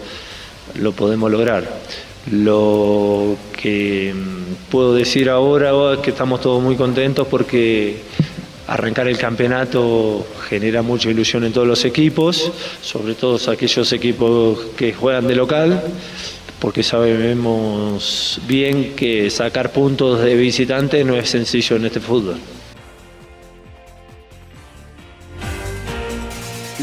lo 0.75 0.91
podemos 0.91 1.31
lograr. 1.31 1.81
Lo 2.31 3.35
que 3.59 4.13
puedo 4.69 4.93
decir 4.93 5.27
ahora 5.27 5.93
es 5.93 5.99
que 5.99 6.11
estamos 6.11 6.39
todos 6.39 6.61
muy 6.61 6.75
contentos 6.75 7.27
porque 7.27 7.97
arrancar 8.71 9.07
el 9.09 9.17
campeonato 9.17 10.25
genera 10.47 10.81
mucha 10.81 11.09
ilusión 11.09 11.43
en 11.43 11.51
todos 11.51 11.67
los 11.67 11.83
equipos, 11.83 12.51
sobre 12.81 13.15
todo 13.15 13.37
aquellos 13.51 13.91
equipos 13.91 14.59
que 14.77 14.93
juegan 14.93 15.27
de 15.27 15.35
local 15.35 15.83
porque 16.61 16.83
sabemos 16.83 18.39
bien 18.47 18.93
que 18.95 19.31
sacar 19.31 19.71
puntos 19.71 20.21
de 20.21 20.35
visitante 20.35 21.03
no 21.03 21.15
es 21.15 21.27
sencillo 21.27 21.75
en 21.75 21.85
este 21.85 21.99
fútbol. 21.99 22.37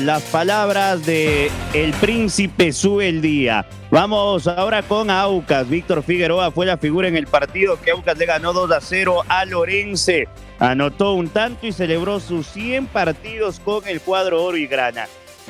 Las 0.04 0.22
palabras 0.24 1.04
de 1.04 1.50
el 1.74 1.92
príncipe 1.94 2.72
sube 2.72 3.08
el 3.08 3.20
día. 3.20 3.66
Vamos 3.90 4.46
ahora 4.46 4.82
con 4.82 5.10
Aucas. 5.10 5.68
Víctor 5.68 6.04
Figueroa 6.04 6.52
fue 6.52 6.66
la 6.66 6.76
figura 6.76 7.08
en 7.08 7.16
el 7.16 7.26
partido 7.26 7.80
que 7.80 7.90
Aucas 7.90 8.16
le 8.16 8.26
ganó 8.26 8.52
2 8.52 8.70
a 8.70 8.80
0 8.80 9.22
a 9.28 9.44
Lorense. 9.44 10.28
Anotó 10.60 11.14
un 11.14 11.28
tanto 11.28 11.66
y 11.66 11.72
celebró 11.72 12.20
sus 12.20 12.46
100 12.46 12.86
partidos 12.86 13.58
con 13.58 13.88
el 13.88 14.00
cuadro 14.00 14.44
oro 14.44 14.56
y 14.56 14.68
grana. 14.68 15.06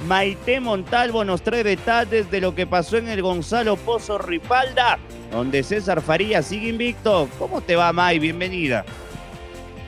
Maite 0.06 0.60
Montalvo 0.60 1.24
nos 1.24 1.42
trae 1.42 1.62
detalles 1.62 2.30
de 2.30 2.40
lo 2.40 2.54
que 2.54 2.66
pasó 2.66 2.96
en 2.96 3.08
el 3.08 3.20
Gonzalo 3.20 3.76
Pozo 3.76 4.16
Ripalda, 4.16 4.98
donde 5.30 5.62
César 5.62 6.00
Faría 6.00 6.42
sigue 6.42 6.68
invicto. 6.68 7.28
¿Cómo 7.38 7.60
te 7.60 7.76
va, 7.76 7.92
May? 7.92 8.18
Bienvenida. 8.18 8.84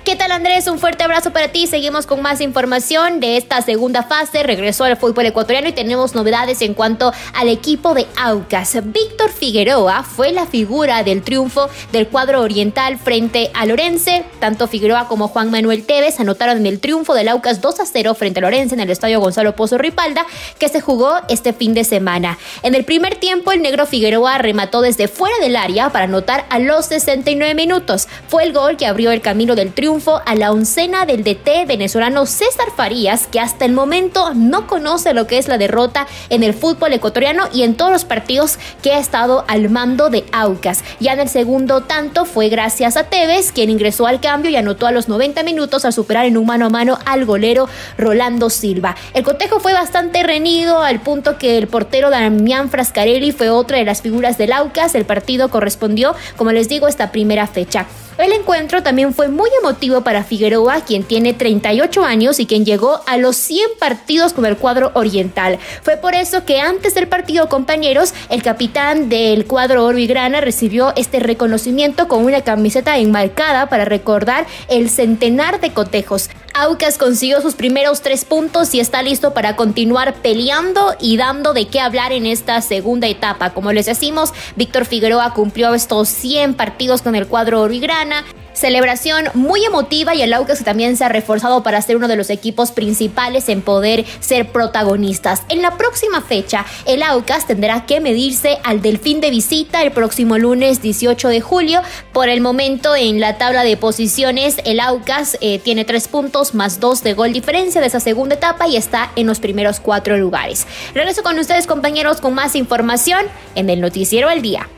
¿Qué 0.02 0.16
tal 0.16 0.32
Andrés? 0.32 0.66
Un 0.66 0.78
fuerte 0.78 1.04
abrazo 1.04 1.30
para 1.30 1.48
ti. 1.48 1.66
Seguimos 1.66 2.06
con 2.06 2.22
más 2.22 2.40
información 2.40 3.20
de 3.20 3.36
esta 3.36 3.60
segunda 3.60 4.02
fase. 4.02 4.42
Regresó 4.42 4.84
al 4.84 4.96
fútbol 4.96 5.26
ecuatoriano 5.26 5.68
y 5.68 5.72
tenemos 5.72 6.14
novedades 6.14 6.62
en 6.62 6.72
cuanto 6.72 7.12
al 7.34 7.48
equipo 7.48 7.92
de 7.92 8.06
Aucas. 8.16 8.78
Víctor 8.82 9.30
Figueroa 9.30 10.02
fue 10.02 10.32
la 10.32 10.46
figura 10.46 11.02
del 11.02 11.20
triunfo 11.20 11.68
del 11.92 12.08
cuadro 12.08 12.40
oriental 12.40 12.98
frente 12.98 13.50
a 13.52 13.66
Lorense. 13.66 14.24
Tanto 14.38 14.68
Figueroa 14.68 15.06
como 15.06 15.28
Juan 15.28 15.50
Manuel 15.50 15.84
Tevez 15.84 16.18
anotaron 16.18 16.56
en 16.56 16.66
el 16.66 16.80
triunfo 16.80 17.12
del 17.12 17.28
Aucas 17.28 17.60
2 17.60 17.80
a 17.80 17.84
0 17.84 18.14
frente 18.14 18.40
a 18.40 18.42
Lorense 18.42 18.74
en 18.74 18.80
el 18.80 18.88
estadio 18.88 19.20
Gonzalo 19.20 19.54
Pozo 19.54 19.76
Ripalda 19.76 20.24
que 20.58 20.70
se 20.70 20.80
jugó 20.80 21.16
este 21.28 21.52
fin 21.52 21.74
de 21.74 21.84
semana. 21.84 22.38
En 22.62 22.74
el 22.74 22.86
primer 22.86 23.16
tiempo 23.16 23.52
el 23.52 23.60
negro 23.60 23.84
Figueroa 23.84 24.38
remató 24.38 24.80
desde 24.80 25.08
fuera 25.08 25.36
del 25.42 25.56
área 25.56 25.90
para 25.90 26.06
anotar 26.06 26.46
a 26.48 26.58
los 26.58 26.86
69 26.86 27.54
minutos. 27.54 28.08
Fue 28.28 28.44
el 28.44 28.54
gol 28.54 28.78
que 28.78 28.86
abrió 28.86 29.10
el 29.10 29.20
camino 29.20 29.54
del 29.54 29.74
triunfo 29.74 29.89
a 30.24 30.36
la 30.36 30.52
oncena 30.52 31.04
del 31.04 31.24
DT 31.24 31.66
venezolano 31.66 32.24
César 32.24 32.68
Farías, 32.76 33.26
que 33.26 33.40
hasta 33.40 33.64
el 33.64 33.72
momento 33.72 34.34
no 34.34 34.68
conoce 34.68 35.14
lo 35.14 35.26
que 35.26 35.36
es 35.36 35.48
la 35.48 35.58
derrota 35.58 36.06
en 36.28 36.44
el 36.44 36.54
fútbol 36.54 36.92
ecuatoriano 36.92 37.48
y 37.52 37.64
en 37.64 37.74
todos 37.74 37.90
los 37.90 38.04
partidos 38.04 38.60
que 38.82 38.92
ha 38.92 39.00
estado 39.00 39.44
al 39.48 39.68
mando 39.68 40.08
de 40.08 40.24
Aucas. 40.30 40.84
Ya 41.00 41.14
en 41.14 41.18
el 41.18 41.28
segundo 41.28 41.80
tanto 41.80 42.24
fue 42.24 42.48
gracias 42.48 42.96
a 42.96 43.04
Tevez, 43.04 43.50
quien 43.50 43.68
ingresó 43.68 44.06
al 44.06 44.20
cambio 44.20 44.48
y 44.52 44.56
anotó 44.56 44.86
a 44.86 44.92
los 44.92 45.08
90 45.08 45.42
minutos 45.42 45.84
al 45.84 45.92
superar 45.92 46.24
en 46.24 46.36
un 46.36 46.46
mano 46.46 46.66
a 46.66 46.70
mano 46.70 46.96
al 47.04 47.24
golero 47.24 47.68
Rolando 47.98 48.48
Silva. 48.48 48.94
El 49.12 49.24
cotejo 49.24 49.58
fue 49.58 49.72
bastante 49.72 50.22
reñido 50.22 50.82
al 50.82 51.00
punto 51.00 51.36
que 51.36 51.58
el 51.58 51.66
portero 51.66 52.10
Damián 52.10 52.70
Frascarelli 52.70 53.32
fue 53.32 53.50
otra 53.50 53.78
de 53.78 53.84
las 53.84 54.02
figuras 54.02 54.38
del 54.38 54.52
Aucas. 54.52 54.94
El 54.94 55.04
partido 55.04 55.48
correspondió, 55.48 56.14
como 56.36 56.52
les 56.52 56.68
digo, 56.68 56.86
esta 56.86 57.10
primera 57.10 57.48
fecha. 57.48 57.86
El 58.20 58.32
encuentro 58.32 58.82
también 58.82 59.14
fue 59.14 59.28
muy 59.28 59.48
emotivo 59.60 59.79
para 59.80 60.24
Figueroa, 60.24 60.82
quien 60.82 61.04
tiene 61.04 61.32
38 61.32 62.04
años 62.04 62.38
y 62.38 62.44
quien 62.44 62.66
llegó 62.66 63.00
a 63.06 63.16
los 63.16 63.36
100 63.36 63.70
partidos 63.78 64.34
con 64.34 64.44
el 64.44 64.58
cuadro 64.58 64.90
oriental. 64.92 65.58
Fue 65.82 65.96
por 65.96 66.14
eso 66.14 66.44
que 66.44 66.60
antes 66.60 66.94
del 66.94 67.08
partido, 67.08 67.48
compañeros, 67.48 68.12
el 68.28 68.42
capitán 68.42 69.08
del 69.08 69.46
cuadro 69.46 69.86
oro 69.86 69.96
y 69.96 70.06
grana 70.06 70.42
recibió 70.42 70.92
este 70.96 71.18
reconocimiento 71.18 72.08
con 72.08 72.24
una 72.24 72.42
camiseta 72.42 72.98
enmarcada 72.98 73.70
para 73.70 73.86
recordar 73.86 74.46
el 74.68 74.90
centenar 74.90 75.60
de 75.60 75.72
cotejos. 75.72 76.28
Aucas 76.54 76.98
consiguió 76.98 77.40
sus 77.40 77.54
primeros 77.54 78.02
tres 78.02 78.24
puntos 78.24 78.74
y 78.74 78.80
está 78.80 79.02
listo 79.02 79.32
para 79.32 79.56
continuar 79.56 80.14
peleando 80.14 80.94
y 81.00 81.16
dando 81.16 81.52
de 81.52 81.68
qué 81.68 81.80
hablar 81.80 82.12
en 82.12 82.26
esta 82.26 82.60
segunda 82.60 83.06
etapa. 83.06 83.50
Como 83.50 83.72
les 83.72 83.86
decimos, 83.86 84.32
Víctor 84.56 84.84
Figueroa 84.84 85.32
cumplió 85.32 85.74
estos 85.74 86.08
100 86.08 86.54
partidos 86.54 87.02
con 87.02 87.14
el 87.14 87.26
cuadro 87.26 87.60
oro 87.60 87.72
y 87.72 87.80
grana. 87.80 88.24
Celebración 88.52 89.26
muy 89.32 89.64
emotiva 89.64 90.14
y 90.14 90.20
el 90.20 90.34
Aucas 90.34 90.62
también 90.64 90.96
se 90.96 91.04
ha 91.04 91.08
reforzado 91.08 91.62
para 91.62 91.80
ser 91.80 91.96
uno 91.96 92.08
de 92.08 92.16
los 92.16 92.28
equipos 92.30 92.72
principales 92.72 93.48
en 93.48 93.62
poder 93.62 94.04
ser 94.18 94.50
protagonistas. 94.50 95.44
En 95.48 95.62
la 95.62 95.78
próxima 95.78 96.20
fecha, 96.20 96.66
el 96.84 97.02
Aucas 97.02 97.46
tendrá 97.46 97.86
que 97.86 98.00
medirse 98.00 98.58
al 98.64 98.82
Delfín 98.82 99.20
de 99.20 99.30
visita 99.30 99.82
el 99.82 99.92
próximo 99.92 100.36
lunes 100.36 100.82
18 100.82 101.28
de 101.28 101.40
julio. 101.40 101.80
Por 102.12 102.28
el 102.28 102.40
momento, 102.40 102.94
en 102.94 103.20
la 103.20 103.38
tabla 103.38 103.62
de 103.62 103.78
posiciones, 103.78 104.56
el 104.64 104.80
Aucas 104.80 105.38
eh, 105.40 105.58
tiene 105.60 105.86
tres 105.86 106.08
puntos 106.08 106.49
más 106.54 106.80
dos 106.80 107.02
de 107.02 107.14
gol 107.14 107.32
diferencia 107.32 107.80
de 107.80 107.86
esa 107.86 108.00
segunda 108.00 108.34
etapa 108.34 108.66
y 108.68 108.76
está 108.76 109.10
en 109.16 109.26
los 109.26 109.40
primeros 109.40 109.80
cuatro 109.80 110.16
lugares. 110.16 110.66
Regreso 110.94 111.22
con 111.22 111.38
ustedes, 111.38 111.66
compañeros, 111.66 112.20
con 112.20 112.34
más 112.34 112.54
información 112.56 113.26
en 113.54 113.70
el 113.70 113.80
Noticiero 113.80 114.28
al 114.28 114.42
Día. 114.42 114.68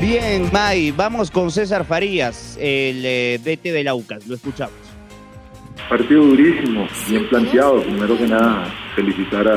Bien, 0.00 0.48
May, 0.52 0.92
vamos 0.92 1.28
con 1.28 1.50
César 1.50 1.84
Farías, 1.84 2.56
el 2.60 3.02
eh, 3.04 3.40
DT 3.42 3.72
del 3.72 3.88
Aucas, 3.88 4.26
lo 4.28 4.36
escuchamos. 4.36 4.76
Partido 5.88 6.22
durísimo, 6.22 6.86
bien 7.08 7.28
planteado. 7.28 7.82
Primero 7.82 8.16
que 8.16 8.28
nada, 8.28 8.72
felicitar 8.94 9.48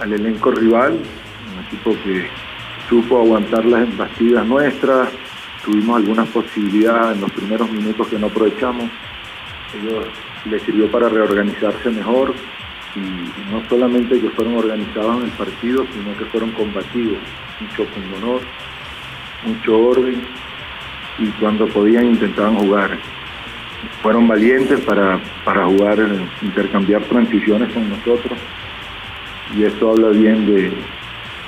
al 0.00 0.12
elenco 0.12 0.50
rival, 0.50 0.94
un 0.94 1.64
equipo 1.64 1.92
que 2.02 2.26
supo 2.88 3.18
aguantar 3.20 3.64
las 3.66 3.82
embatidas 3.82 4.46
nuestras. 4.46 5.10
Tuvimos 5.64 5.96
algunas 5.98 6.28
posibilidades 6.28 7.16
en 7.16 7.20
los 7.20 7.30
primeros 7.32 7.70
minutos 7.70 8.08
que 8.08 8.18
no 8.18 8.26
aprovechamos. 8.28 8.90
Ellos 9.74 10.06
les 10.44 10.62
sirvió 10.62 10.90
para 10.90 11.08
reorganizarse 11.08 11.90
mejor 11.90 12.34
y 12.94 13.52
no 13.52 13.62
solamente 13.68 14.20
que 14.20 14.30
fueron 14.30 14.56
organizados 14.56 15.18
en 15.18 15.24
el 15.24 15.30
partido, 15.32 15.86
sino 15.92 16.16
que 16.16 16.24
fueron 16.26 16.50
combatidos, 16.52 17.18
mucho 17.60 17.86
con 17.92 18.14
honor 18.14 18.40
mucho 19.46 19.78
orden 19.78 20.22
y 21.18 21.26
cuando 21.40 21.66
podían 21.68 22.06
intentaban 22.06 22.56
jugar. 22.56 22.98
Fueron 24.02 24.26
valientes 24.26 24.80
para, 24.80 25.20
para 25.44 25.66
jugar, 25.66 25.98
intercambiar 26.42 27.02
transiciones 27.04 27.72
con 27.72 27.88
nosotros 27.88 28.38
y 29.56 29.62
eso 29.62 29.90
habla 29.90 30.08
bien 30.08 30.46
de, 30.46 30.72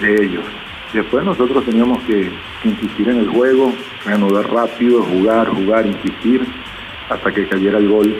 ellos. 0.00 0.44
Después 0.92 1.24
nosotros 1.24 1.64
teníamos 1.64 2.00
que 2.04 2.30
insistir 2.64 3.08
en 3.08 3.18
el 3.18 3.28
juego, 3.28 3.72
reanudar 4.04 4.48
rápido, 4.50 5.02
jugar, 5.02 5.48
jugar, 5.48 5.86
insistir 5.86 6.46
hasta 7.08 7.32
que 7.32 7.48
cayera 7.48 7.78
el 7.78 7.88
gol. 7.88 8.16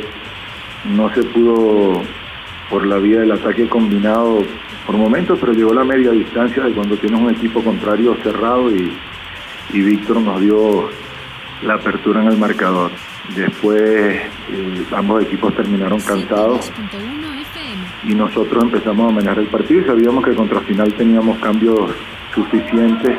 No 0.85 1.13
se 1.15 1.23
pudo 1.23 2.03
por 2.71 2.87
la 2.87 2.99
vía 2.99 3.21
del 3.21 3.33
ataque 3.33 3.69
combinado 3.69 4.43
por 4.87 4.97
momentos, 4.97 5.39
pero 5.41 5.53
llegó 5.53 5.75
la 5.75 5.85
media 5.85 6.11
distancia 6.11 6.65
de 6.65 6.73
cuando 6.73 6.97
tienes 6.97 7.21
un 7.21 7.31
equipo 7.31 7.63
contrario 7.63 8.17
cerrado 8.23 8.71
y, 8.71 8.93
y 9.73 9.81
Víctor 9.81 10.21
nos 10.21 10.41
dio 10.41 10.89
la 11.63 11.75
apertura 11.75 12.23
en 12.23 12.29
el 12.29 12.39
marcador. 12.39 12.91
Después 13.35 13.81
eh, 13.83 14.85
ambos 14.97 15.23
equipos 15.23 15.55
terminaron 15.55 16.01
cansados 16.01 16.73
y 18.05 18.15
nosotros 18.15 18.65
empezamos 18.65 19.11
a 19.11 19.15
manejar 19.15 19.39
el 19.41 19.49
partido 19.49 19.81
y 19.83 19.85
sabíamos 19.85 20.25
que 20.25 20.35
contra 20.35 20.61
final 20.61 20.93
teníamos 20.95 21.39
cambios 21.39 21.91
suficientes 22.35 23.19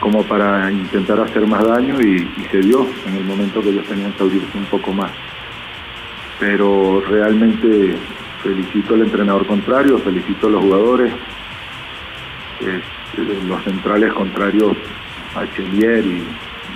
como 0.00 0.22
para 0.24 0.70
intentar 0.70 1.20
hacer 1.20 1.46
más 1.46 1.64
daño 1.64 2.00
y, 2.00 2.28
se 2.50 2.60
dio 2.60 2.86
en 3.06 3.16
el 3.16 3.24
momento 3.24 3.60
que 3.60 3.70
ellos 3.70 3.86
tenían 3.86 4.12
que 4.12 4.22
abrirse 4.22 4.58
un 4.58 4.66
poco 4.66 4.92
más. 4.92 5.10
Pero 6.38 7.02
realmente 7.08 7.96
felicito 8.42 8.94
al 8.94 9.02
entrenador 9.02 9.46
contrario, 9.46 9.98
felicito 9.98 10.46
a 10.46 10.50
los 10.50 10.62
jugadores, 10.62 11.12
eh, 12.60 12.80
los 13.48 13.62
centrales 13.64 14.12
contrarios 14.12 14.76
Achelier 15.34 16.04
y, 16.04 16.22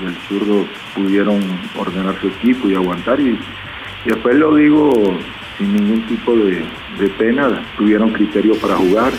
y, 0.03 0.07
el 0.07 0.15
zurdo 0.29 0.67
pudieron 0.95 1.41
ordenar 1.79 2.19
su 2.21 2.29
equipo 2.29 2.69
y 2.69 2.75
aguantar 2.75 3.21
y, 3.21 3.39
después 4.05 4.37
lo 4.37 4.55
digo 4.55 4.91
sin 5.59 5.75
ningún 5.75 6.03
tipo 6.07 6.35
de, 6.35 6.65
pena, 7.19 7.63
tuvieron 7.77 8.11
criterio 8.13 8.55
para 8.57 8.77
jugar 8.77 9.13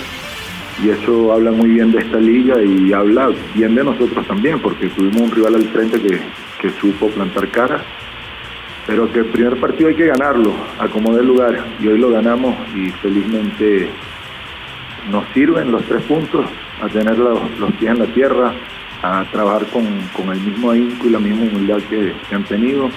y 0.83 0.89
eso 0.89 1.33
habla 1.33 1.51
muy 1.51 1.69
bien 1.69 1.91
de 1.91 1.99
esta 1.99 2.17
liga 2.17 2.61
y 2.63 2.93
habla 2.93 3.29
bien 3.53 3.75
de 3.75 3.83
nosotros 3.83 4.25
también 4.27 4.59
porque 4.59 4.87
tuvimos 4.89 5.21
un 5.21 5.31
rival 5.31 5.55
al 5.55 5.69
frente 5.69 6.01
que, 6.01 6.19
que 6.61 6.69
supo 6.79 7.07
plantar 7.09 7.49
cara, 7.49 7.83
pero 8.87 9.11
que 9.11 9.19
el 9.19 9.25
primer 9.25 9.59
partido 9.59 9.89
hay 9.89 9.95
que 9.95 10.07
ganarlo, 10.07 10.53
a 10.79 10.87
como 10.87 11.15
dé 11.15 11.23
lugar, 11.23 11.65
y 11.79 11.87
hoy 11.87 11.99
lo 11.99 12.09
ganamos 12.09 12.55
y 12.75 12.89
felizmente 13.01 13.89
nos 15.09 15.25
sirven 15.33 15.71
los 15.71 15.83
tres 15.83 16.01
puntos, 16.03 16.45
a 16.81 16.87
tener 16.87 17.17
los, 17.17 17.39
pies 17.79 17.91
en 17.91 17.99
la 17.99 18.05
tierra, 18.07 18.53
a 19.01 19.25
trabajar 19.31 19.65
con, 19.67 19.85
el 20.31 20.39
mismo 20.41 20.71
ahínco 20.71 21.07
y 21.07 21.09
la 21.11 21.19
misma 21.19 21.43
humildad 21.43 21.79
que, 21.89 22.13
han 22.33 22.43
tenido. 22.43 22.89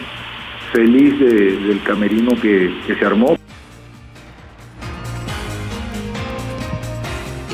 Feliz 0.73 1.19
del 1.19 1.81
camerino 1.83 2.33
que 2.41 2.73
se 2.87 3.05
armó. 3.05 3.37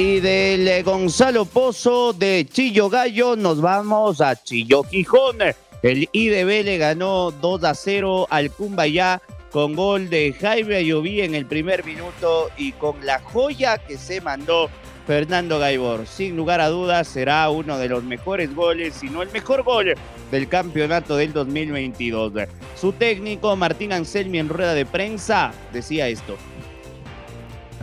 Y 0.03 0.19
del 0.21 0.83
Gonzalo 0.83 1.45
Pozo 1.45 2.15
de 2.15 2.47
Chillo 2.51 2.89
Gallo 2.89 3.37
nos 3.37 3.61
vamos 3.61 4.23
a 4.23 4.35
Chillo 4.35 4.83
Gijón. 4.83 5.37
El 5.83 6.09
IDB 6.11 6.65
le 6.65 6.79
ganó 6.79 7.31
2 7.31 7.65
a 7.65 7.75
0 7.75 8.27
al 8.31 8.51
Cumbayá 8.51 9.21
con 9.53 9.77
gol 9.77 10.09
de 10.09 10.33
Jaime 10.33 10.77
Ayoví 10.77 11.21
en 11.21 11.35
el 11.35 11.45
primer 11.45 11.85
minuto 11.85 12.49
y 12.57 12.73
con 12.73 13.05
la 13.05 13.21
joya 13.21 13.77
que 13.77 13.99
se 13.99 14.23
mandó 14.23 14.71
Fernando 15.07 15.59
Gaibor. 15.59 16.07
Sin 16.07 16.35
lugar 16.35 16.63
a 16.63 16.71
dudas 16.71 17.07
será 17.07 17.51
uno 17.51 17.77
de 17.77 17.91
los 17.91 18.03
mejores 18.03 18.55
goles, 18.55 18.95
si 18.95 19.11
no 19.11 19.21
el 19.21 19.31
mejor 19.33 19.65
gol 19.65 19.93
del 20.31 20.49
campeonato 20.49 21.19
del 21.19 21.35
2022. 21.35 22.33
Su 22.75 22.93
técnico 22.93 23.55
Martín 23.55 23.93
Anselmi 23.93 24.39
en 24.39 24.49
rueda 24.49 24.73
de 24.73 24.87
prensa 24.87 25.53
decía 25.75 26.09
esto. 26.09 26.39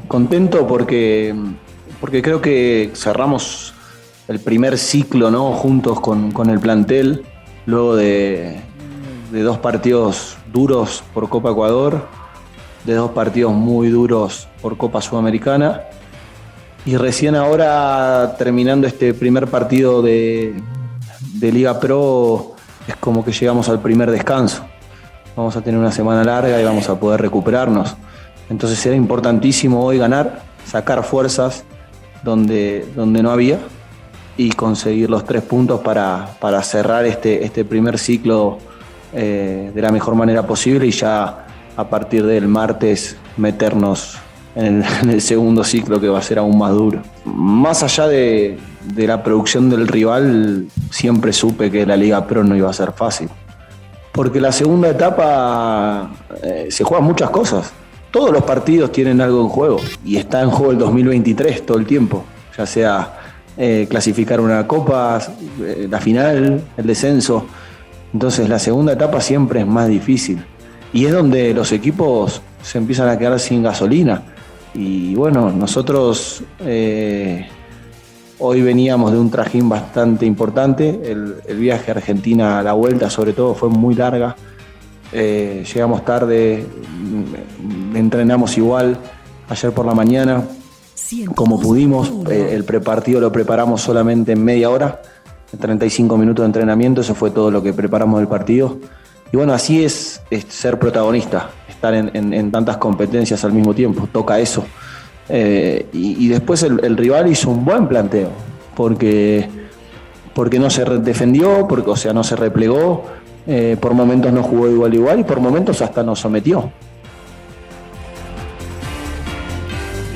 Contento 0.08 0.66
porque 0.66 1.36
porque 2.00 2.22
creo 2.22 2.42
que 2.42 2.92
cerramos 2.96 3.74
el 4.28 4.40
primer 4.40 4.78
ciclo 4.78 5.32
¿no? 5.32 5.54
juntos 5.54 6.00
con, 6.00 6.50
el 6.50 6.60
plantel, 6.60 7.26
luego 7.66 7.96
de, 7.96 8.62
dos 9.32 9.58
partidos 9.58 10.38
duros 10.52 11.04
por 11.14 11.30
Copa 11.30 11.52
Ecuador, 11.52 12.08
de 12.86 12.94
dos 12.94 13.12
partidos 13.12 13.54
muy 13.54 13.90
duros 13.90 14.48
por 14.62 14.78
Copa 14.78 15.02
Sudamericana. 15.02 15.82
Y 16.86 16.96
recién 16.96 17.36
ahora, 17.36 18.36
terminando 18.38 18.88
este 18.88 19.14
primer 19.14 19.48
partido 19.48 20.02
de, 20.02 20.56
de, 21.34 21.52
Liga 21.52 21.80
Pro, 21.80 22.54
es 22.88 22.96
como 22.96 23.26
que 23.26 23.34
llegamos 23.34 23.68
al 23.68 23.82
primer 23.82 24.10
descanso. 24.10 24.64
Vamos 25.36 25.56
a 25.58 25.62
tener 25.62 25.80
una 25.80 25.92
semana 25.92 26.24
larga 26.24 26.62
y 26.62 26.64
vamos 26.64 26.88
a 26.90 26.98
poder 26.98 27.22
recuperarnos. 27.22 27.96
Entonces 28.50 28.80
será 28.80 28.96
importantísimo 28.96 29.84
hoy 29.84 29.98
ganar, 29.98 30.42
sacar 30.66 31.04
fuerzas 31.04 31.66
donde, 32.28 32.86
donde 32.94 33.24
no 33.24 33.32
había 33.32 33.58
y 34.36 34.52
conseguir 34.52 35.10
los 35.10 35.24
tres 35.24 35.44
puntos 35.44 35.80
para, 35.80 36.36
para 36.42 36.62
cerrar 36.62 37.06
este, 37.06 37.46
este 37.46 37.64
primer 37.64 37.98
ciclo 37.98 38.58
eh, 39.14 39.72
de 39.74 39.82
la 39.82 39.92
mejor 39.92 40.14
manera 40.14 40.46
posible 40.46 40.86
y 40.86 40.92
ya 40.92 41.48
a 41.78 41.90
partir 41.90 42.26
del 42.26 42.50
martes 42.50 43.16
meternos 43.38 44.18
en 44.56 44.84
el, 45.10 45.22
segundo 45.22 45.64
ciclo 45.64 46.02
que 46.02 46.10
va 46.10 46.20
a 46.20 46.22
ser 46.22 46.40
aún 46.40 46.58
más 46.58 46.74
duro. 46.74 47.02
Más 47.24 47.82
allá 47.82 48.08
de, 48.08 48.58
de, 48.84 49.08
la 49.08 49.24
producción 49.24 49.70
del 49.70 49.88
rival, 49.88 50.68
siempre 50.90 51.32
supe 51.32 51.72
que 51.72 51.86
la 51.86 51.96
Liga 51.96 52.28
Pro 52.28 52.44
no 52.44 52.56
iba 52.56 52.70
a 52.70 52.74
ser 52.74 52.92
fácil. 52.92 53.30
Porque 54.12 54.42
la 54.42 54.52
segunda 54.52 54.90
etapa 54.90 56.12
eh, 56.42 56.68
se 56.72 56.84
juegan 56.84 57.06
muchas 57.06 57.30
cosas 57.30 57.72
todos 58.12 58.32
los 58.32 58.44
partidos 58.44 58.92
tienen 58.92 59.22
algo 59.22 59.42
en 59.42 59.50
juego 59.50 59.78
y 60.06 60.18
está 60.18 60.42
en 60.42 60.50
juego 60.50 60.72
el 60.72 60.78
2023 60.78 61.66
todo 61.66 61.78
el 61.78 61.86
tiempo, 61.86 62.24
ya 62.58 62.66
sea 62.66 63.14
eh, 63.58 63.88
clasificar 63.90 64.40
una 64.40 64.68
copa, 64.68 65.20
eh, 65.62 65.88
la 65.90 66.00
final, 66.00 66.62
el 66.78 66.88
descenso. 66.88 67.46
Entonces 68.14 68.48
la 68.48 68.60
segunda 68.60 68.94
etapa 68.94 69.20
siempre 69.20 69.62
es 69.62 69.68
más 69.68 69.88
difícil 69.90 70.44
y 70.94 71.06
es 71.06 71.12
donde 71.12 71.54
los 71.54 71.72
equipos 71.72 72.42
se 72.62 72.78
empiezan 72.78 73.10
a 73.10 73.18
quedar 73.18 73.40
sin 73.40 73.64
gasolina. 73.64 74.22
Y 74.74 75.16
bueno, 75.16 75.52
nosotros 75.52 76.44
eh, 76.62 77.48
hoy 78.40 78.62
veníamos 78.62 79.12
de 79.12 79.18
un 79.18 79.30
trajín 79.30 79.68
bastante 79.68 80.26
importante, 80.26 81.02
el, 81.04 81.36
el 81.48 81.58
viaje 81.58 81.92
a 81.92 81.96
Argentina 81.96 82.62
la 82.62 82.74
vuelta 82.74 83.10
sobre 83.10 83.34
todo 83.34 83.54
fue 83.54 83.70
muy 83.70 83.96
larga 83.96 84.36
llegamos 85.12 86.04
tarde, 86.04 86.66
entrenamos 87.94 88.58
igual 88.58 88.98
ayer 89.50 89.72
por 89.72 89.86
la 89.86 89.94
mañana, 89.94 90.44
como 91.36 91.60
pudimos. 91.60 92.12
Eh, 92.30 92.50
el 92.54 92.64
prepartido 92.64 93.20
lo 93.20 93.32
preparamos 93.32 93.82
solamente 93.82 94.34
en 94.34 94.44
media 94.44 94.70
hora, 94.70 95.02
35 95.60 96.18
minutos 96.18 96.44
de 96.44 96.48
entrenamiento, 96.48 97.02
eso 97.02 97.16
fue 97.16 97.32
todo 97.32 97.52
lo 97.52 97.64
que 97.64 97.74
preparamos 97.74 98.20
del 98.20 98.28
partido. 98.28 98.78
Y 99.32 99.38
bueno, 99.38 99.54
así 99.54 99.84
es, 99.84 100.22
ser 100.48 100.80
protagonista, 100.80 101.50
estar 101.68 101.94
en, 101.94 102.52
tantas 102.52 102.78
competencias 102.78 103.44
al 103.44 103.54
mismo 103.54 103.74
tiempo, 103.74 104.08
toca 104.12 104.40
eso. 104.40 104.66
Eh, 105.30 105.88
y, 105.92 106.28
después 106.30 106.64
el, 106.64 106.96
rival 106.96 107.30
hizo 107.30 107.50
un 107.50 107.66
buen 107.66 107.88
planteo, 107.88 108.30
porque, 108.76 109.50
porque 110.34 110.60
no 110.60 110.70
se 110.70 110.86
defendió, 110.86 111.68
porque, 111.68 111.90
o 111.90 111.96
sea, 111.98 112.14
no 112.14 112.24
se 112.24 112.38
replegó, 112.38 113.04
eh, 113.46 113.78
por 113.80 113.94
momentos 113.94 114.32
no 114.32 114.44
jugó 114.44 114.70
igual 114.70 114.94
igual 114.94 115.20
y 115.20 115.24
por 115.24 115.40
momentos 115.42 115.82
hasta 115.82 116.04
nos 116.04 116.20
sometió. 116.20 116.72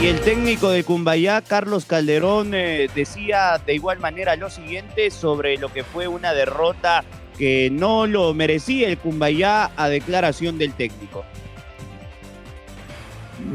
Y 0.01 0.07
el 0.07 0.19
técnico 0.21 0.71
de 0.71 0.83
Cumbayá, 0.83 1.41
Carlos 1.41 1.85
Calderón, 1.85 2.55
eh, 2.55 2.89
decía 2.95 3.61
de 3.63 3.75
igual 3.75 3.99
manera 3.99 4.35
lo 4.35 4.49
siguiente 4.49 5.11
sobre 5.11 5.57
lo 5.57 5.71
que 5.71 5.83
fue 5.83 6.07
una 6.07 6.33
derrota 6.33 7.03
que 7.37 7.69
no 7.71 8.07
lo 8.07 8.33
merecía 8.33 8.87
el 8.87 8.97
Cumbayá 8.97 9.69
a 9.75 9.89
declaración 9.89 10.57
del 10.57 10.73
técnico. 10.73 11.23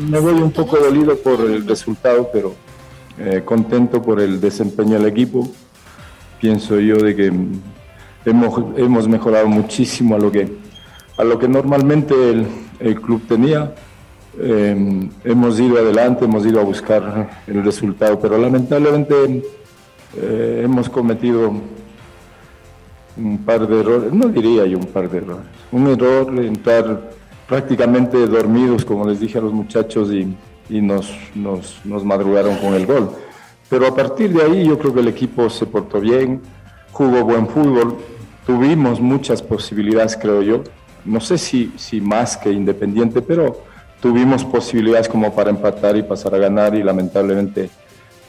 Me 0.09 0.21
voy 0.21 0.35
un 0.35 0.53
poco 0.53 0.77
dolido 0.77 1.17
por 1.19 1.41
el 1.41 1.67
resultado, 1.67 2.31
pero 2.33 2.55
eh, 3.19 3.43
contento 3.45 4.01
por 4.01 4.21
el 4.21 4.41
desempeño 4.41 4.99
del 4.99 5.07
equipo. 5.07 5.51
Pienso 6.41 6.79
yo 6.79 6.97
de 6.97 7.17
que 7.17 7.33
hemos, 8.25 9.09
mejorado 9.09 9.49
muchísimo 9.49 10.15
a 10.17 10.19
lo 10.19 10.31
que, 10.31 10.49
a 11.17 11.25
lo 11.25 11.39
que 11.39 11.49
normalmente 11.49 12.15
el, 12.79 13.01
club 13.01 13.27
tenía. 13.27 13.75
Eh, 14.39 15.09
hemos 15.25 15.59
ido 15.59 15.79
adelante, 15.79 16.25
hemos 16.27 16.45
ido 16.45 16.61
a 16.61 16.65
buscar 16.65 17.41
el 17.47 17.65
resultado, 17.65 18.21
pero 18.21 18.37
lamentablemente 18.37 19.43
eh, 20.17 20.61
hemos 20.65 20.91
cometido 20.91 21.53
un 23.17 23.39
par 23.39 23.67
de 23.67 23.81
errores, 23.81 24.13
no 24.13 24.29
diría 24.29 24.67
yo 24.67 24.79
un 24.79 24.87
par 24.87 25.09
de 25.09 25.19
errores, 25.19 25.47
un 25.73 25.87
error 25.87 26.39
entrar 26.45 27.11
prácticamente 27.49 28.27
dormidos, 28.27 28.85
como 28.85 29.09
les 29.09 29.21
dije 29.21 29.39
a 29.39 29.41
los 29.41 29.53
muchachos, 29.55 30.13
y, 30.13 30.37
y 30.69 30.83
nos, 30.83 31.11
nos, 31.35 31.81
nos 31.85 32.05
madrugaron 32.05 32.57
con 32.57 32.75
el 32.75 32.85
gol. 32.85 33.11
Pero 33.71 33.87
a 33.87 33.95
partir 33.95 34.33
de 34.33 34.43
ahí 34.43 34.67
yo 34.67 34.79
creo 34.79 34.93
que 34.93 35.01
el 35.01 35.09
equipo 35.09 35.49
se 35.49 35.65
portó 35.65 35.99
bien, 35.99 36.43
jugó 36.93 37.25
buen 37.25 37.49
fútbol, 37.49 37.97
tuvimos 38.47 39.01
muchas 39.01 39.43
posibilidades, 39.43 40.17
creo 40.17 40.43
yo. 40.43 40.63
No 41.05 41.21
sé 41.21 41.39
si, 41.39 41.73
si 41.77 42.01
más 42.01 42.37
que 42.37 42.51
Independiente, 42.51 43.23
pero 43.23 43.63
tuvimos 44.01 44.45
posibilidades 44.45 45.09
como 45.09 45.35
para 45.35 45.51
empatar 45.51 45.97
y 45.97 46.03
pasar 46.03 46.35
a 46.35 46.39
ganar 46.39 46.75
y 46.75 46.83
lamentablemente 46.83 47.71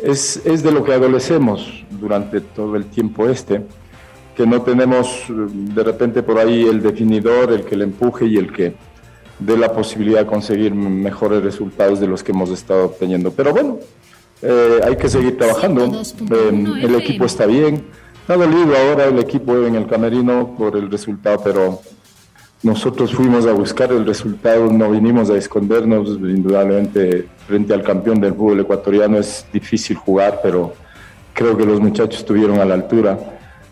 es, 0.02 0.42
es 0.46 0.64
de 0.64 0.72
lo 0.72 0.84
que 0.84 0.94
adolecemos 0.94 1.86
durante 1.90 2.42
todo 2.42 2.76
el 2.76 2.86
tiempo 2.86 3.28
este, 3.28 3.64
que 4.36 4.46
no 4.46 4.62
tenemos 4.62 5.26
de 5.28 5.84
repente 5.84 6.24
por 6.24 6.38
ahí 6.38 6.64
el 6.64 6.82
definidor, 6.82 7.52
el 7.52 7.66
que 7.66 7.76
le 7.76 7.86
empuje 7.86 8.26
y 8.26 8.38
el 8.38 8.52
que 8.52 8.76
dé 9.40 9.58
la 9.58 9.72
posibilidad 9.72 10.20
de 10.20 10.26
conseguir 10.28 10.74
mejores 10.74 11.44
resultados 11.44 12.00
de 12.00 12.08
los 12.08 12.24
que 12.24 12.32
hemos 12.32 12.50
estado 12.50 12.86
obteniendo. 12.86 13.32
Pero 13.32 13.52
bueno, 13.52 13.78
eh, 14.42 14.80
hay 14.84 14.96
que 14.96 15.10
seguir 15.10 15.38
trabajando. 15.38 15.86
Eh, 15.86 16.66
el 16.82 16.96
equipo 16.96 17.26
está 17.26 17.46
bien 17.46 17.84
Está 18.28 18.36
dolido 18.36 18.76
ahora 18.76 19.06
el 19.06 19.20
equipo 19.20 19.56
en 19.66 19.76
el 19.76 19.88
camerino 19.88 20.54
por 20.58 20.76
el 20.76 20.92
resultado, 20.92 21.40
pero 21.42 21.80
nosotros 22.64 23.14
fuimos 23.14 23.46
a 23.46 23.54
buscar 23.54 23.92
el 23.92 24.06
resultado, 24.06 24.72
no 24.72 24.92
vinimos 24.92 25.30
a 25.30 25.38
escondernos, 25.38 26.10
indudablemente 26.10 27.28
frente 27.48 27.74
al 27.74 27.84
campeón 27.84 28.20
del 28.20 28.34
fútbol 28.34 28.62
ecuatoriano 28.62 29.18
es 29.18 29.46
difícil 29.54 29.96
jugar, 29.96 30.40
pero 30.42 30.74
creo 31.34 31.56
que 31.56 31.66
los 31.66 31.80
muchachos 31.80 32.20
estuvieron 32.20 32.60
a 32.60 32.66
la 32.66 32.74
altura. 32.74 33.18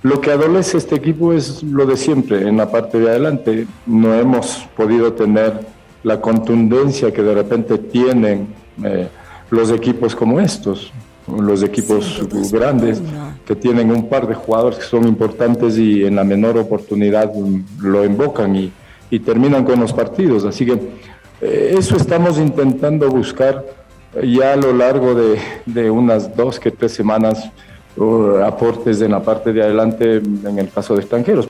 Lo 0.03 0.21
que 0.21 0.31
adolece 0.31 0.77
este 0.77 0.95
equipo 0.95 1.33
es 1.33 1.63
lo 1.63 1.85
de 1.87 1.97
siempre, 1.97 2.47
en 2.47 2.57
la 2.57 2.69
parte 2.69 2.99
de 2.99 3.09
adelante 3.09 3.67
no 3.87 4.13
hemos 4.13 4.67
podido 4.77 5.13
tener 5.13 5.61
la 6.03 6.21
contundencia 6.21 7.11
que 7.11 7.23
de 7.23 7.33
repente 7.33 7.79
tienen 7.79 8.47
eh, 8.83 9.07
los 9.49 9.71
equipos 9.71 10.15
como 10.15 10.39
estos 10.39 10.93
los 11.27 11.63
equipos 11.63 12.21
grandes 12.51 13.01
que 13.45 13.55
tienen 13.55 13.91
un 13.91 14.07
par 14.09 14.27
de 14.27 14.35
jugadores 14.35 14.79
que 14.79 14.85
son 14.85 15.07
importantes 15.07 15.77
y 15.77 16.05
en 16.05 16.15
la 16.15 16.23
menor 16.23 16.57
oportunidad 16.57 17.31
lo 17.81 18.05
invocan 18.05 18.55
y, 18.55 18.71
terminan 19.25 19.63
con 19.63 19.79
los 19.79 19.93
partidos. 19.93 20.43
Así 20.43 20.65
que 20.65 20.73
eh, 21.39 21.75
eso 21.77 21.95
estamos 21.95 22.37
intentando 22.37 23.09
buscar 23.09 23.63
ya 24.21 24.51
a 24.51 24.55
lo 24.57 24.73
largo 24.73 25.15
de, 25.15 25.89
unas 25.89 26.35
dos 26.35 26.59
que 26.59 26.69
tres 26.69 26.91
semanas 26.91 27.49
aportes 28.43 29.01
en 29.01 29.11
la 29.11 29.21
parte 29.21 29.53
de 29.53 29.63
adelante 29.63 30.17
en 30.17 30.59
el 30.59 30.69
caso 30.69 30.95
de 30.95 30.99
extranjeros. 30.99 31.47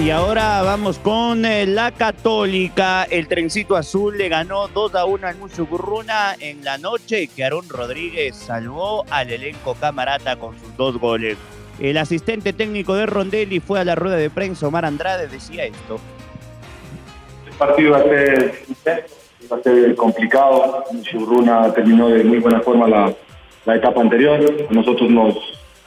Y 0.00 0.10
ahora 0.10 0.60
vamos 0.62 0.98
con 0.98 1.44
eh, 1.44 1.66
la 1.66 1.92
Católica. 1.92 3.04
El 3.04 3.28
trencito 3.28 3.76
azul 3.76 4.18
le 4.18 4.28
ganó 4.28 4.66
2 4.66 4.96
a 4.96 5.04
1 5.04 5.26
al 5.26 5.36
Musuburruna 5.36 6.34
en 6.40 6.64
la 6.64 6.78
noche 6.78 7.28
que 7.28 7.44
Aarón 7.44 7.68
Rodríguez 7.68 8.34
salvó 8.34 9.04
al 9.08 9.30
elenco 9.30 9.74
camarata 9.74 10.36
con 10.36 10.58
sus 10.58 10.76
dos 10.76 10.98
goles. 10.98 11.38
El 11.78 11.96
asistente 11.96 12.52
técnico 12.52 12.94
de 12.94 13.06
Rondelli 13.06 13.60
fue 13.60 13.78
a 13.78 13.84
la 13.84 13.94
rueda 13.94 14.16
de 14.16 14.30
prensa, 14.30 14.66
Omar 14.66 14.84
Andrade, 14.84 15.28
decía 15.28 15.64
esto. 15.64 16.00
El 17.46 17.52
partido 17.52 17.92
va 17.92 17.98
a 17.98 18.02
ser 18.02 18.64
va 19.50 19.56
a 19.56 19.62
ser 19.62 19.94
complicado. 19.94 20.84
Terminó 21.72 22.08
de 22.08 22.24
muy 22.24 22.38
buena 22.38 22.60
forma 22.60 22.88
la, 22.88 23.74
etapa 23.74 24.00
anterior. 24.00 24.40
A 24.68 24.72
nosotros 24.72 25.08
nos, 25.08 25.36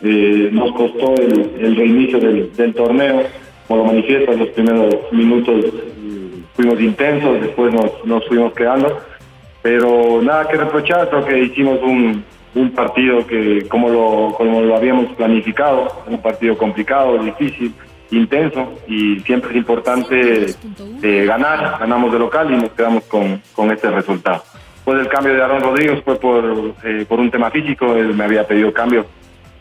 eh, 0.02 0.50
nos 0.54 0.72
costó 0.72 1.13
el, 1.15 1.76
reinicio 1.76 2.20
del 2.20 2.74
torneo 2.74 3.26
como 3.67 3.84
lo 3.84 3.86
manifiesta, 3.86 4.32
en 4.32 4.39
los 4.39 4.49
primeros 4.49 4.95
minutos 5.12 5.65
fuimos 6.56 6.82
intensos, 6.82 7.41
después 7.41 7.73
nos, 7.73 8.06
nos 8.06 8.25
fuimos 8.27 8.53
quedando, 8.53 8.99
pero 9.62 10.21
nada 10.21 10.47
que 10.47 10.58
reprochar, 10.58 11.10
creo 11.10 11.25
que 11.25 11.39
hicimos 11.39 11.80
un, 11.84 12.23
un 12.56 12.71
partido 12.71 13.25
que 13.27 13.67
como 13.67 13.89
lo, 13.89 14.34
como 14.36 14.62
lo 14.62 14.75
habíamos 14.75 15.13
planificado, 15.15 15.88
un 16.08 16.21
partido 16.21 16.58
complicado, 16.58 17.19
difícil, 17.19 17.73
intenso 18.10 18.73
y 18.88 19.19
siempre 19.19 19.51
es 19.51 19.58
importante 19.58 20.56
eh, 21.03 21.25
ganar, 21.25 21.77
ganamos 21.80 22.12
de 22.12 22.19
local 22.19 22.51
y 22.51 22.56
nos 22.56 22.71
quedamos 22.71 23.03
con, 23.03 23.41
con 23.53 23.69
este 23.71 23.91
resultado. 23.91 24.43
Después 24.75 24.97
del 24.97 25.10
cambio 25.10 25.34
de 25.34 25.43
Aaron 25.43 25.62
Rodríguez 25.62 26.01
fue 26.03 26.15
por, 26.15 26.73
eh, 26.84 27.06
por 27.08 27.19
un 27.19 27.30
tema 27.30 27.51
físico, 27.51 27.93
él 27.95 28.15
me 28.15 28.23
había 28.23 28.47
pedido 28.47 28.71
cambio 28.71 29.06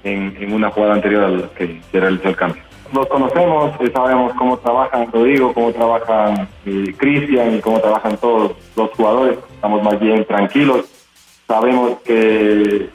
en, 0.05 0.37
en 0.39 0.53
una 0.53 0.71
jugada 0.71 0.95
anterior 0.95 1.25
al 1.25 1.51
que 1.51 1.81
se 1.91 2.01
realizó 2.01 2.29
el 2.29 2.37
cambio 2.37 2.66
los 2.93 3.07
conocemos, 3.07 3.73
eh, 3.81 3.91
sabemos 3.93 4.33
cómo 4.35 4.59
trabajan 4.59 5.11
Rodrigo, 5.13 5.53
cómo 5.53 5.73
trabajan 5.73 6.49
eh, 6.65 6.95
Cristian 6.97 7.57
y 7.57 7.61
cómo 7.61 7.81
trabajan 7.81 8.17
todos 8.17 8.53
los 8.77 8.91
jugadores. 8.91 9.39
Estamos 9.55 9.83
más 9.83 9.99
bien 10.01 10.25
tranquilos. 10.25 10.87
Sabemos 11.47 11.99
que 12.05 12.91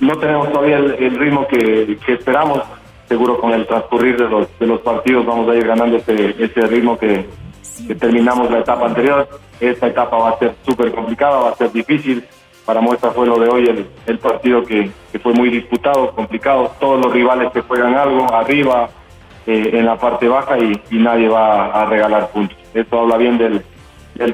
no 0.00 0.16
tenemos 0.18 0.50
todavía 0.52 0.76
el, 0.76 1.16
ritmo 1.16 1.46
que, 1.46 1.98
esperamos. 2.08 2.62
Seguro 3.08 3.38
con 3.38 3.52
el 3.52 3.66
transcurrir 3.66 4.16
de 4.16 4.66
los, 4.66 4.80
partidos 4.80 5.26
vamos 5.26 5.48
a 5.50 5.54
ir 5.54 5.66
ganando 5.66 5.98
ese, 5.98 6.66
ritmo 6.66 6.98
que, 6.98 7.26
terminamos 7.98 8.50
la 8.50 8.60
etapa 8.60 8.86
anterior. 8.86 9.28
Esta 9.60 9.88
etapa 9.88 10.16
va 10.16 10.30
a 10.30 10.38
ser 10.38 10.54
súper 10.66 10.92
complicada, 10.92 11.36
va 11.38 11.50
a 11.50 11.56
ser 11.56 11.70
difícil. 11.70 12.24
Para 12.64 12.80
muestra 12.80 13.10
fue 13.10 13.26
lo 13.26 13.38
de 13.38 13.48
hoy 13.48 13.86
el, 14.06 14.18
partido 14.18 14.64
que 14.64 14.90
fue 15.22 15.34
muy 15.34 15.50
disputado, 15.50 16.12
complicado. 16.12 16.72
Todos 16.80 17.04
los 17.04 17.12
rivales 17.12 17.52
que 17.52 17.60
juegan 17.60 17.94
algo, 17.94 18.32
arriba, 18.32 18.88
eh, 19.46 19.70
en 19.74 19.84
la 19.84 19.96
parte 19.96 20.26
baja 20.28 20.58
y, 20.58 20.80
nadie 20.92 21.28
va 21.28 21.66
a 21.66 21.84
regalar 21.86 22.30
puntos. 22.30 22.56
Esto 22.72 23.00
habla 23.00 23.16
bien 23.16 23.36
del, 23.36 23.62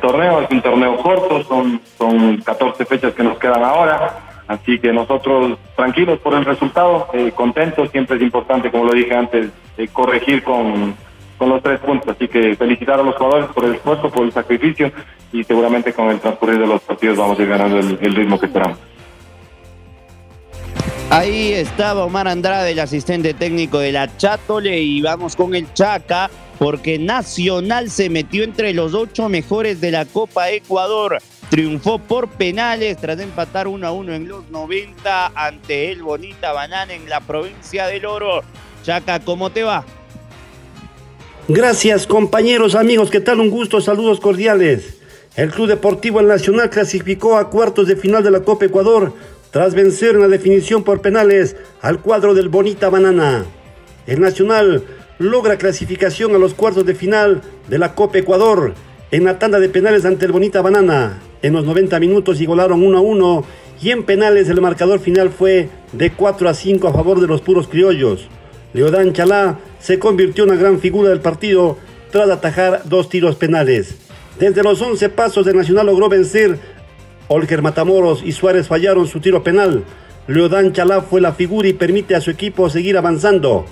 torneo, 0.01 0.43
es 0.43 0.51
un 0.51 0.63
torneo 0.63 0.97
corto, 0.99 1.43
son, 1.45 1.81
son 1.99 2.39
14 2.39 2.85
fechas 2.85 3.15
que 3.15 3.23
nos 3.23 3.39
quedan 3.39 3.65
ahora, 3.65 4.43
así 4.47 4.79
que 4.79 4.93
nosotros 4.93 5.59
tranquilos 5.75 6.19
por 6.21 6.35
el 6.35 6.45
resultado, 6.45 7.09
eh, 7.13 7.33
contentos, 7.35 7.91
siempre 7.91 8.17
es 8.17 8.23
importante, 8.23 8.71
como 8.71 8.85
lo 8.85 8.93
dije 8.93 9.15
antes, 9.15 9.51
eh, 9.77 9.89
corregir 9.89 10.43
con, 10.45 10.95
con 11.39 11.49
los 11.49 11.63
tres 11.63 11.81
puntos, 11.81 12.15
así 12.15 12.29
que 12.29 12.55
felicitar 12.55 13.01
a 13.01 13.03
los 13.03 13.17
jugadores 13.17 13.47
por 13.49 13.65
el 13.65 13.75
esfuerzo, 13.75 14.11
por 14.11 14.25
el 14.25 14.33
sacrificio 14.33 14.93
y 15.33 15.43
seguramente 15.45 15.93
con 15.93 16.09
el 16.09 16.21
transcurrir 16.21 16.59
de 16.59 16.67
los 16.67 16.81
partidos 16.83 17.17
vamos 17.17 17.39
a 17.39 17.43
ir 17.43 17.49
ganando 17.49 17.79
el 17.79 18.15
ritmo 18.15 18.39
que 18.39 18.47
esperamos. 18.47 18.79
Ahí 21.13 21.55
estaba 21.55 22.05
Omar 22.05 22.29
Andrade, 22.29 22.71
el 22.71 22.79
asistente 22.79 23.35
técnico 23.35 23.81
de 23.81 23.91
la 23.91 24.17
Chatole, 24.17 24.81
y 24.81 25.03
vamos 25.03 25.35
con 25.35 25.57
el 25.57 25.75
Chaca, 25.75 26.31
porque 26.57 27.01
Nacional 27.01 27.91
se 27.91 28.09
metió 28.09 28.45
entre 28.45 28.73
los 28.73 28.95
ocho 28.95 29.29
mejores 29.29 29.81
de 29.81 29.91
la 29.91 30.05
Copa 30.05 30.51
Ecuador. 30.51 31.19
Triunfó 31.49 31.99
por 31.99 32.29
penales 32.29 32.97
tras 32.99 33.19
empatar 33.19 33.67
1 33.67 33.85
a 33.85 33.91
1 33.91 34.15
en 34.15 34.29
los 34.29 34.49
90 34.51 35.33
ante 35.35 35.91
el 35.91 36.05
Bonita 36.05 36.53
Banana 36.53 36.95
en 36.95 37.09
la 37.09 37.19
provincia 37.19 37.89
del 37.89 38.07
Oro. 38.07 38.43
Chaca, 38.85 39.19
¿cómo 39.19 39.51
te 39.51 39.65
va? 39.65 39.85
Gracias 41.49 42.07
compañeros, 42.07 42.77
amigos, 42.77 43.11
¿qué 43.11 43.19
tal? 43.19 43.41
Un 43.41 43.51
gusto, 43.51 43.81
saludos 43.81 44.21
cordiales. 44.21 44.99
El 45.35 45.51
Club 45.51 45.67
Deportivo 45.67 46.23
Nacional 46.23 46.71
clasificó 46.71 47.37
a 47.37 47.51
cuartos 47.51 47.89
de 47.89 47.97
final 47.97 48.23
de 48.23 48.31
la 48.31 48.45
Copa 48.45 48.67
Ecuador 48.67 49.13
tras 49.51 49.75
vencer 49.75 50.15
en 50.15 50.23
la 50.23 50.29
definición 50.29 50.85
por 50.85 51.01
penales 51.01 51.57
al 51.81 52.01
cuadro 52.01 52.35
del 52.35 52.49
Bonita 52.49 52.89
Banana. 52.89 53.45
El 54.07 54.21
Nacional 54.21 54.85
logra 55.19 55.59
clasificación 55.59 56.35
a 56.35 56.39
los 56.39 56.55
cuartos 56.55 56.87
de 56.87 56.95
final 56.95 57.43
de 57.69 57.79
la 57.79 57.95
Copa 57.95 58.19
Ecuador 58.19 58.75
en 59.11 59.25
la 59.25 59.39
tanda 59.39 59.59
de 59.59 59.69
penales 59.69 60.05
ante 60.05 60.27
el 60.27 60.33
Bonita 60.33 60.63
Banana. 60.63 61.21
En 61.43 61.53
los 61.53 61.65
90 61.65 61.99
minutos 62.01 62.41
igualaron 62.41 62.83
1 62.83 62.99
a 62.99 63.01
1 63.01 63.45
y 63.83 63.91
en 63.91 64.05
penales 64.05 64.49
el 64.49 64.61
marcador 64.61 65.01
final 65.01 65.31
fue 65.31 65.69
de 65.93 66.13
4 66.13 66.49
a 66.49 66.55
5 66.55 66.89
a 66.89 66.93
favor 66.93 67.21
de 67.21 67.27
los 67.27 67.41
puros 67.41 67.67
criollos. 67.67 68.29
Leodán 68.73 69.13
Chalá 69.13 69.59
se 69.81 69.99
convirtió 69.99 70.45
en 70.45 70.51
una 70.51 70.61
gran 70.61 70.79
figura 70.79 71.11
del 71.11 71.21
partido 71.21 71.77
tras 72.13 72.31
atajar 72.31 72.83
dos 72.85 73.09
tiros 73.09 73.37
penales. 73.37 73.97
Desde 74.39 74.63
los 74.63 74.81
11 74.81 75.09
pasos 75.11 75.47
el 75.47 75.57
Nacional 75.57 75.87
logró 75.87 76.09
vencer 76.09 76.59
Olger 77.33 77.63
Matamoros 77.63 78.25
y 78.25 78.33
Suárez 78.33 78.67
fallaron 78.67 79.07
su 79.07 79.21
tiro 79.21 79.45
penal. 79.45 79.85
Leodán 80.27 80.73
Chalá 80.73 81.01
fue 81.01 81.21
la 81.21 81.33
figura 81.33 81.69
y 81.69 81.73
permite 81.73 82.17
a 82.17 82.21
su 82.21 82.33
equipo 82.33 82.69
seguir 82.69 82.99
avanzando. 82.99 83.67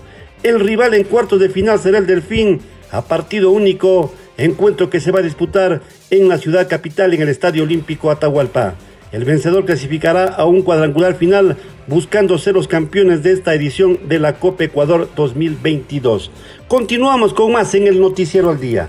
El 0.44 0.60
rival 0.60 0.94
en 0.94 1.02
cuartos 1.02 1.40
de 1.40 1.48
final 1.48 1.80
será 1.80 1.98
el 1.98 2.06
Delfín 2.06 2.60
a 2.92 3.02
partido 3.02 3.50
único, 3.50 4.14
encuentro 4.36 4.90
que 4.90 5.00
se 5.00 5.10
va 5.10 5.18
a 5.18 5.22
disputar 5.22 5.82
en 6.10 6.28
la 6.28 6.38
ciudad 6.38 6.68
capital 6.68 7.12
en 7.14 7.22
el 7.22 7.28
Estadio 7.28 7.64
Olímpico 7.64 8.12
Atahualpa. 8.12 8.76
El 9.10 9.24
vencedor 9.24 9.64
clasificará 9.64 10.26
a 10.26 10.44
un 10.44 10.62
cuadrangular 10.62 11.16
final 11.16 11.56
buscando 11.88 12.38
ser 12.38 12.54
los 12.54 12.68
campeones 12.68 13.24
de 13.24 13.32
esta 13.32 13.54
edición 13.54 13.98
de 14.08 14.20
la 14.20 14.34
Copa 14.34 14.64
Ecuador 14.64 15.08
2022. 15.16 16.30
Continuamos 16.68 17.34
con 17.34 17.50
más 17.50 17.74
en 17.74 17.88
el 17.88 18.00
Noticiero 18.00 18.50
al 18.50 18.60
Día. 18.60 18.88